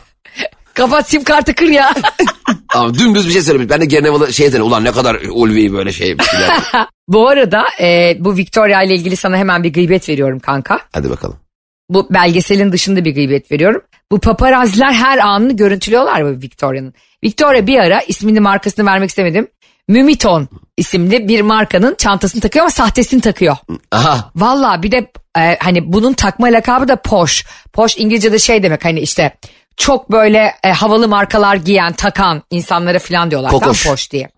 Kapat 0.75 1.11
sim 1.11 1.25
kartı 1.25 1.55
kır 1.55 1.67
ya. 1.69 1.95
Ama 2.75 2.95
dümdüz 2.95 3.27
bir 3.27 3.33
şey 3.33 3.43
söylemiş. 3.43 3.71
Ben 3.71 3.81
de 3.81 3.87
Gary 3.87 4.03
Neville'a 4.05 4.33
şey 4.33 4.53
dedim. 4.53 4.63
Ulan 4.63 4.85
ne 4.85 4.93
kadar 4.93 5.15
ulvi 5.15 5.73
böyle 5.73 5.93
şey. 5.93 6.17
bu 7.09 7.29
arada 7.29 7.65
e, 7.81 8.17
bu 8.19 8.37
Victoria 8.37 8.83
ile 8.83 8.95
ilgili 8.95 9.17
sana 9.17 9.37
hemen 9.37 9.63
bir 9.65 9.73
gıybet 9.73 10.09
veriyorum 10.09 10.39
kanka. 10.39 10.79
Hadi 10.93 11.11
bakalım. 11.11 11.37
Bu 11.89 12.07
belgeselin 12.11 12.73
dışında 12.73 13.05
bir 13.05 13.15
gıybet 13.15 13.53
veriyorum. 13.53 13.83
Bu 14.13 14.21
paparaziler 14.21 14.93
her 14.93 15.19
anını 15.19 15.57
görüntülüyorlar 15.57 16.25
bu 16.25 16.43
Victoria'nın. 16.43 16.95
Victoria 17.25 17.67
bir 17.67 17.79
ara 17.79 18.01
ismini 18.01 18.41
markasını 18.41 18.87
vermek 18.87 19.09
istemedim. 19.09 19.49
Mumiton 19.89 20.49
isimli 20.77 21.29
bir 21.29 21.41
markanın 21.41 21.95
çantasını 21.95 22.41
takıyor 22.41 22.63
ama 22.63 22.71
sahtesini 22.71 23.21
takıyor. 23.21 23.57
Aha. 23.93 24.31
Valla 24.37 24.83
bir 24.83 24.93
de 24.93 25.13
e, 25.39 25.59
hani 25.61 25.93
bunun 25.93 26.13
takma 26.13 26.47
lakabı 26.47 26.89
da 26.89 26.97
poş. 26.97 27.47
Poş 27.73 27.99
İngilizce'de 27.99 28.39
şey 28.39 28.63
demek 28.63 28.85
hani 28.85 29.01
işte 29.01 29.37
çok 29.77 30.13
böyle 30.13 30.55
e, 30.65 30.73
havalı 30.73 31.09
markalar 31.09 31.57
giyen, 31.57 31.93
takan 31.93 32.43
insanlara 32.51 32.99
falan 32.99 33.31
diyorlar. 33.31 33.51
tam 33.51 33.61
Kokoş. 33.61 33.87
poş 33.87 34.11
diye. 34.11 34.31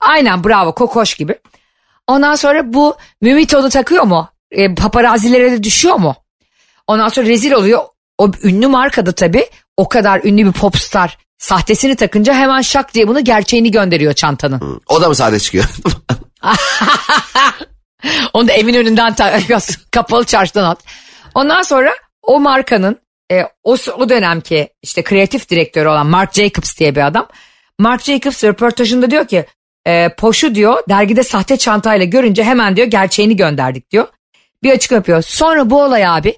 Aynen 0.00 0.44
bravo 0.44 0.74
kokoş 0.74 1.14
gibi. 1.14 1.34
Ondan 2.06 2.34
sonra 2.34 2.72
bu 2.72 2.96
Mumito'nu 3.22 3.68
takıyor 3.68 4.04
mu? 4.04 4.28
E, 4.50 4.74
paparazilere 4.74 5.52
de 5.52 5.62
düşüyor 5.62 5.94
mu? 5.96 6.14
Ondan 6.88 7.08
sonra 7.08 7.26
rezil 7.26 7.52
oluyor. 7.52 7.82
O 8.18 8.30
ünlü 8.42 8.66
markada 8.66 9.12
tabii 9.12 9.46
o 9.76 9.88
kadar 9.88 10.20
ünlü 10.24 10.46
bir 10.46 10.52
popstar 10.52 11.18
sahtesini 11.38 11.96
takınca 11.96 12.34
hemen 12.34 12.60
şak 12.60 12.94
diye 12.94 13.08
bunu 13.08 13.24
gerçeğini 13.24 13.70
gönderiyor 13.70 14.12
çantanın. 14.12 14.80
O 14.86 15.00
da 15.00 15.08
mı 15.08 15.14
sade 15.14 15.40
çıkıyor? 15.40 15.64
Onu 18.32 18.48
da 18.48 18.52
evin 18.52 18.74
önünden 18.74 19.14
takıyorsun. 19.14 19.76
Kapalı 19.90 20.24
çarşıdan 20.24 20.64
at. 20.64 20.78
Ondan 21.34 21.62
sonra 21.62 21.94
o 22.22 22.40
markanın 22.40 23.00
e, 23.32 23.42
o, 23.64 23.76
o 23.96 24.08
dönemki 24.08 24.68
işte 24.82 25.04
kreatif 25.04 25.48
direktörü 25.48 25.88
olan 25.88 26.06
Mark 26.06 26.34
Jacobs 26.34 26.78
diye 26.78 26.94
bir 26.96 27.06
adam. 27.06 27.28
Mark 27.78 28.02
Jacobs 28.02 28.44
röportajında 28.44 29.10
diyor 29.10 29.26
ki 29.26 29.46
e, 29.86 30.08
Poş'u 30.14 30.54
diyor 30.54 30.82
dergide 30.88 31.22
sahte 31.22 31.56
çantayla 31.56 32.04
görünce 32.04 32.44
hemen 32.44 32.76
diyor 32.76 32.86
gerçeğini 32.86 33.36
gönderdik 33.36 33.90
diyor. 33.90 34.06
Bir 34.62 34.72
açık 34.72 34.92
yapıyor. 34.92 35.22
Sonra 35.22 35.70
bu 35.70 35.82
olay 35.82 36.06
abi 36.06 36.36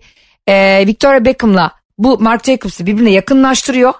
e, 0.51 0.87
Victoria 0.87 1.25
Beckham'la 1.25 1.73
bu 1.99 2.19
Mark 2.19 2.45
Jacobs'ı 2.45 2.87
birbirine 2.87 3.11
yakınlaştırıyor. 3.11 3.93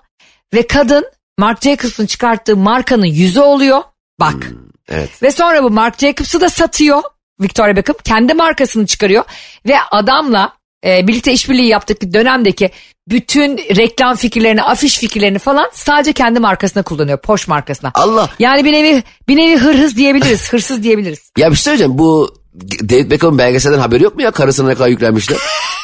Ve 0.55 0.67
kadın 0.67 1.05
Mark 1.39 1.63
Jacobs'ın 1.63 2.07
çıkarttığı 2.07 2.57
markanın 2.57 3.07
yüzü 3.07 3.41
oluyor. 3.41 3.83
Bak. 4.21 4.47
evet. 4.89 5.23
Ve 5.23 5.31
sonra 5.31 5.63
bu 5.63 5.71
Mark 5.71 5.99
Jacobs'ı 5.99 6.41
da 6.41 6.51
satıyor. 6.51 7.03
Victoria 7.41 7.77
Beckham 7.77 7.97
kendi 8.05 8.35
markasını 8.35 8.87
çıkarıyor 8.87 9.25
ve 9.67 9.75
adamla 9.91 10.53
e, 10.87 11.07
birlikte 11.09 11.33
işbirliği 11.33 11.67
yaptık 11.67 12.15
dönemdeki 12.15 12.71
bütün 13.09 13.59
reklam 13.59 14.17
fikirlerini, 14.17 14.63
afiş 14.63 14.99
fikirlerini 14.99 15.39
falan 15.39 15.71
sadece 15.73 16.13
kendi 16.13 16.41
markasına 16.41 16.83
kullanıyor. 16.83 17.19
Porsche 17.19 17.45
markasına. 17.49 17.91
Allah. 17.95 18.31
Yani 18.39 18.65
bir 18.65 18.73
nevi 18.73 19.03
bir 19.29 19.37
nevi 19.37 19.57
hırhız 19.57 19.97
diyebiliriz. 19.97 20.49
Hırsız 20.53 20.83
diyebiliriz. 20.83 21.33
Ya 21.39 21.51
bir 21.51 21.57
şey 21.57 21.63
söyleyeceğim. 21.63 21.99
Bu 21.99 22.35
David 22.83 23.11
Beckham'ın 23.11 23.39
belgeselden 23.39 23.79
haberi 23.79 24.05
yok 24.05 24.17
mu 24.17 24.23
ya? 24.23 24.31
Karısına 24.31 24.69
ne 24.69 24.75
kadar 24.75 24.89
yüklenmişler. 24.89 25.39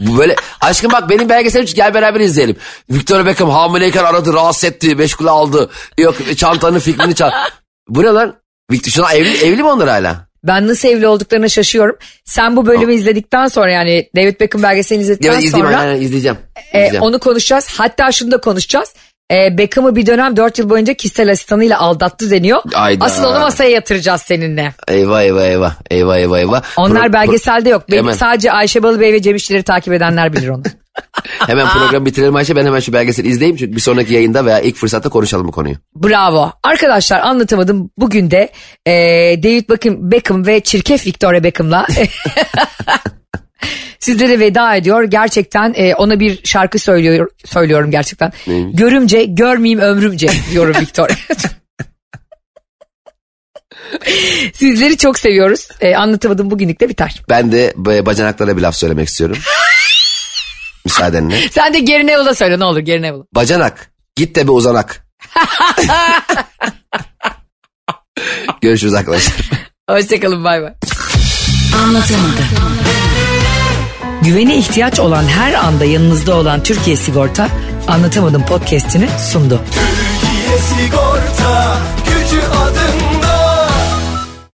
Bu 0.00 0.18
böyle 0.18 0.36
aşkım 0.60 0.92
bak 0.92 1.10
benim 1.10 1.28
belgeselim 1.28 1.66
gel 1.74 1.94
beraber 1.94 2.20
izleyelim. 2.20 2.56
Victoria 2.90 3.26
Beckham 3.26 3.50
hamileyken 3.50 4.04
aradı 4.04 4.32
rahatsız 4.32 4.64
etti 4.64 4.94
meşgule 4.94 5.30
aldı. 5.30 5.70
Yok 5.98 6.14
çantanın 6.36 6.78
fikrini 6.78 7.14
çal. 7.14 7.30
Bu 7.88 8.02
ne 8.02 8.06
lan? 8.06 8.34
Victor 8.70 8.90
şuna 8.92 9.12
evli, 9.12 9.36
evli 9.44 9.62
mi 9.62 9.68
onlar 9.68 9.88
hala? 9.88 10.28
Ben 10.44 10.68
nasıl 10.68 10.88
evli 10.88 11.06
olduklarına 11.06 11.48
şaşıyorum. 11.48 11.96
Sen 12.24 12.56
bu 12.56 12.66
bölümü 12.66 12.94
izledikten 12.94 13.46
sonra 13.46 13.70
yani 13.70 14.08
David 14.16 14.40
Beckham 14.40 14.62
belgeselini 14.62 15.02
izledikten 15.02 15.32
Ya 15.32 15.38
izleyeyim 15.38 15.66
sonra 15.66 15.78
aynen 15.78 16.00
izleyeceğim. 16.00 16.38
e, 16.56 16.78
İzleyeceğim. 16.78 17.02
onu 17.02 17.18
konuşacağız. 17.18 17.68
Hatta 17.78 18.12
şunu 18.12 18.30
da 18.30 18.40
konuşacağız. 18.40 18.94
E, 19.32 19.58
Beckham'ı 19.58 19.96
bir 19.96 20.06
dönem 20.06 20.36
4 20.36 20.58
yıl 20.58 20.70
boyunca 20.70 20.94
kişisel 20.94 21.30
asistanıyla 21.30 21.78
aldattı 21.78 22.30
deniyor. 22.30 22.62
Ayda. 22.74 23.04
Asıl 23.04 23.24
onu 23.24 23.38
masaya 23.40 23.70
yatıracağız 23.70 24.22
seninle. 24.22 24.72
Eyvah 24.88 25.22
eyvah 25.22 25.44
eyvah. 25.44 25.74
Eyvah 25.90 26.16
eyvah 26.16 26.38
eyvah. 26.38 26.62
Onlar 26.76 27.06
Pro- 27.06 27.12
belgeselde 27.12 27.68
yok. 27.68 27.82
Benim 27.90 28.04
Hemen. 28.04 28.16
sadece 28.16 28.52
Ayşe 28.52 28.82
Balıbey 28.82 29.12
ve 29.12 29.22
Cem 29.22 29.36
İşçileri 29.36 29.62
takip 29.62 29.92
edenler 29.92 30.32
bilir 30.32 30.48
onu. 30.48 30.62
Hemen 31.46 31.68
program 31.68 32.06
bitirelim 32.06 32.36
Ayşe. 32.36 32.56
Ben 32.56 32.66
hemen 32.66 32.80
şu 32.80 32.92
belgeseli 32.92 33.28
izleyeyim. 33.28 33.56
Çünkü 33.56 33.76
bir 33.76 33.80
sonraki 33.80 34.14
yayında 34.14 34.46
veya 34.46 34.60
ilk 34.60 34.76
fırsatta 34.76 35.08
konuşalım 35.08 35.48
bu 35.48 35.52
konuyu. 35.52 35.74
Bravo. 35.96 36.52
Arkadaşlar 36.62 37.20
anlatamadım. 37.20 37.90
Bugün 37.98 38.30
de 38.30 38.48
e, 38.86 38.92
David 39.42 39.70
Beckham, 39.70 40.10
Beckham 40.10 40.46
ve 40.46 40.60
çirkef 40.60 41.06
Victoria 41.06 41.44
Beckham'la 41.44 41.86
sizlere 43.98 44.38
veda 44.38 44.76
ediyor. 44.76 45.04
Gerçekten 45.04 45.74
e, 45.76 45.94
ona 45.94 46.20
bir 46.20 46.40
şarkı 46.44 46.78
söylüyor, 46.78 47.30
söylüyorum 47.44 47.90
gerçekten. 47.90 48.32
Görümce, 48.72 49.24
görmeyeyim 49.24 49.80
ömrümce 49.80 50.28
diyorum 50.50 50.76
Victoria. 50.80 51.16
Sizleri 54.54 54.96
çok 54.96 55.18
seviyoruz. 55.18 55.68
E, 55.80 55.96
anlatamadım 55.96 56.50
bugünlük 56.50 56.80
de 56.80 56.88
biter. 56.88 57.22
Ben 57.28 57.52
de 57.52 57.72
bacanaklara 57.76 58.56
bir 58.56 58.62
laf 58.62 58.76
söylemek 58.76 59.08
istiyorum. 59.08 59.38
Müsaadenle. 60.84 61.48
Sen 61.50 61.74
de 61.74 61.80
Gary 61.80 62.06
Neville'a 62.06 62.34
söyle 62.34 62.58
ne 62.58 62.64
olur 62.64 62.80
Gary 62.80 63.02
Neville. 63.02 63.24
Bacanak. 63.34 63.90
Git 64.16 64.36
de 64.36 64.44
bir 64.44 64.52
uzanak. 64.52 65.06
Görüşürüz 68.60 68.94
arkadaşlar. 68.94 69.36
Hoşçakalın 69.90 70.44
bay 70.44 70.62
bay. 70.62 70.72
Anlatamadım. 71.84 72.87
Güvene 74.28 74.56
ihtiyaç 74.56 75.00
olan 75.00 75.24
her 75.24 75.54
anda 75.54 75.84
yanınızda 75.84 76.36
olan 76.36 76.62
Türkiye 76.62 76.96
Sigorta 76.96 77.48
Anlatamadım 77.88 78.46
podcast'ini 78.46 79.08
sundu. 79.18 79.60
Türkiye 79.74 80.07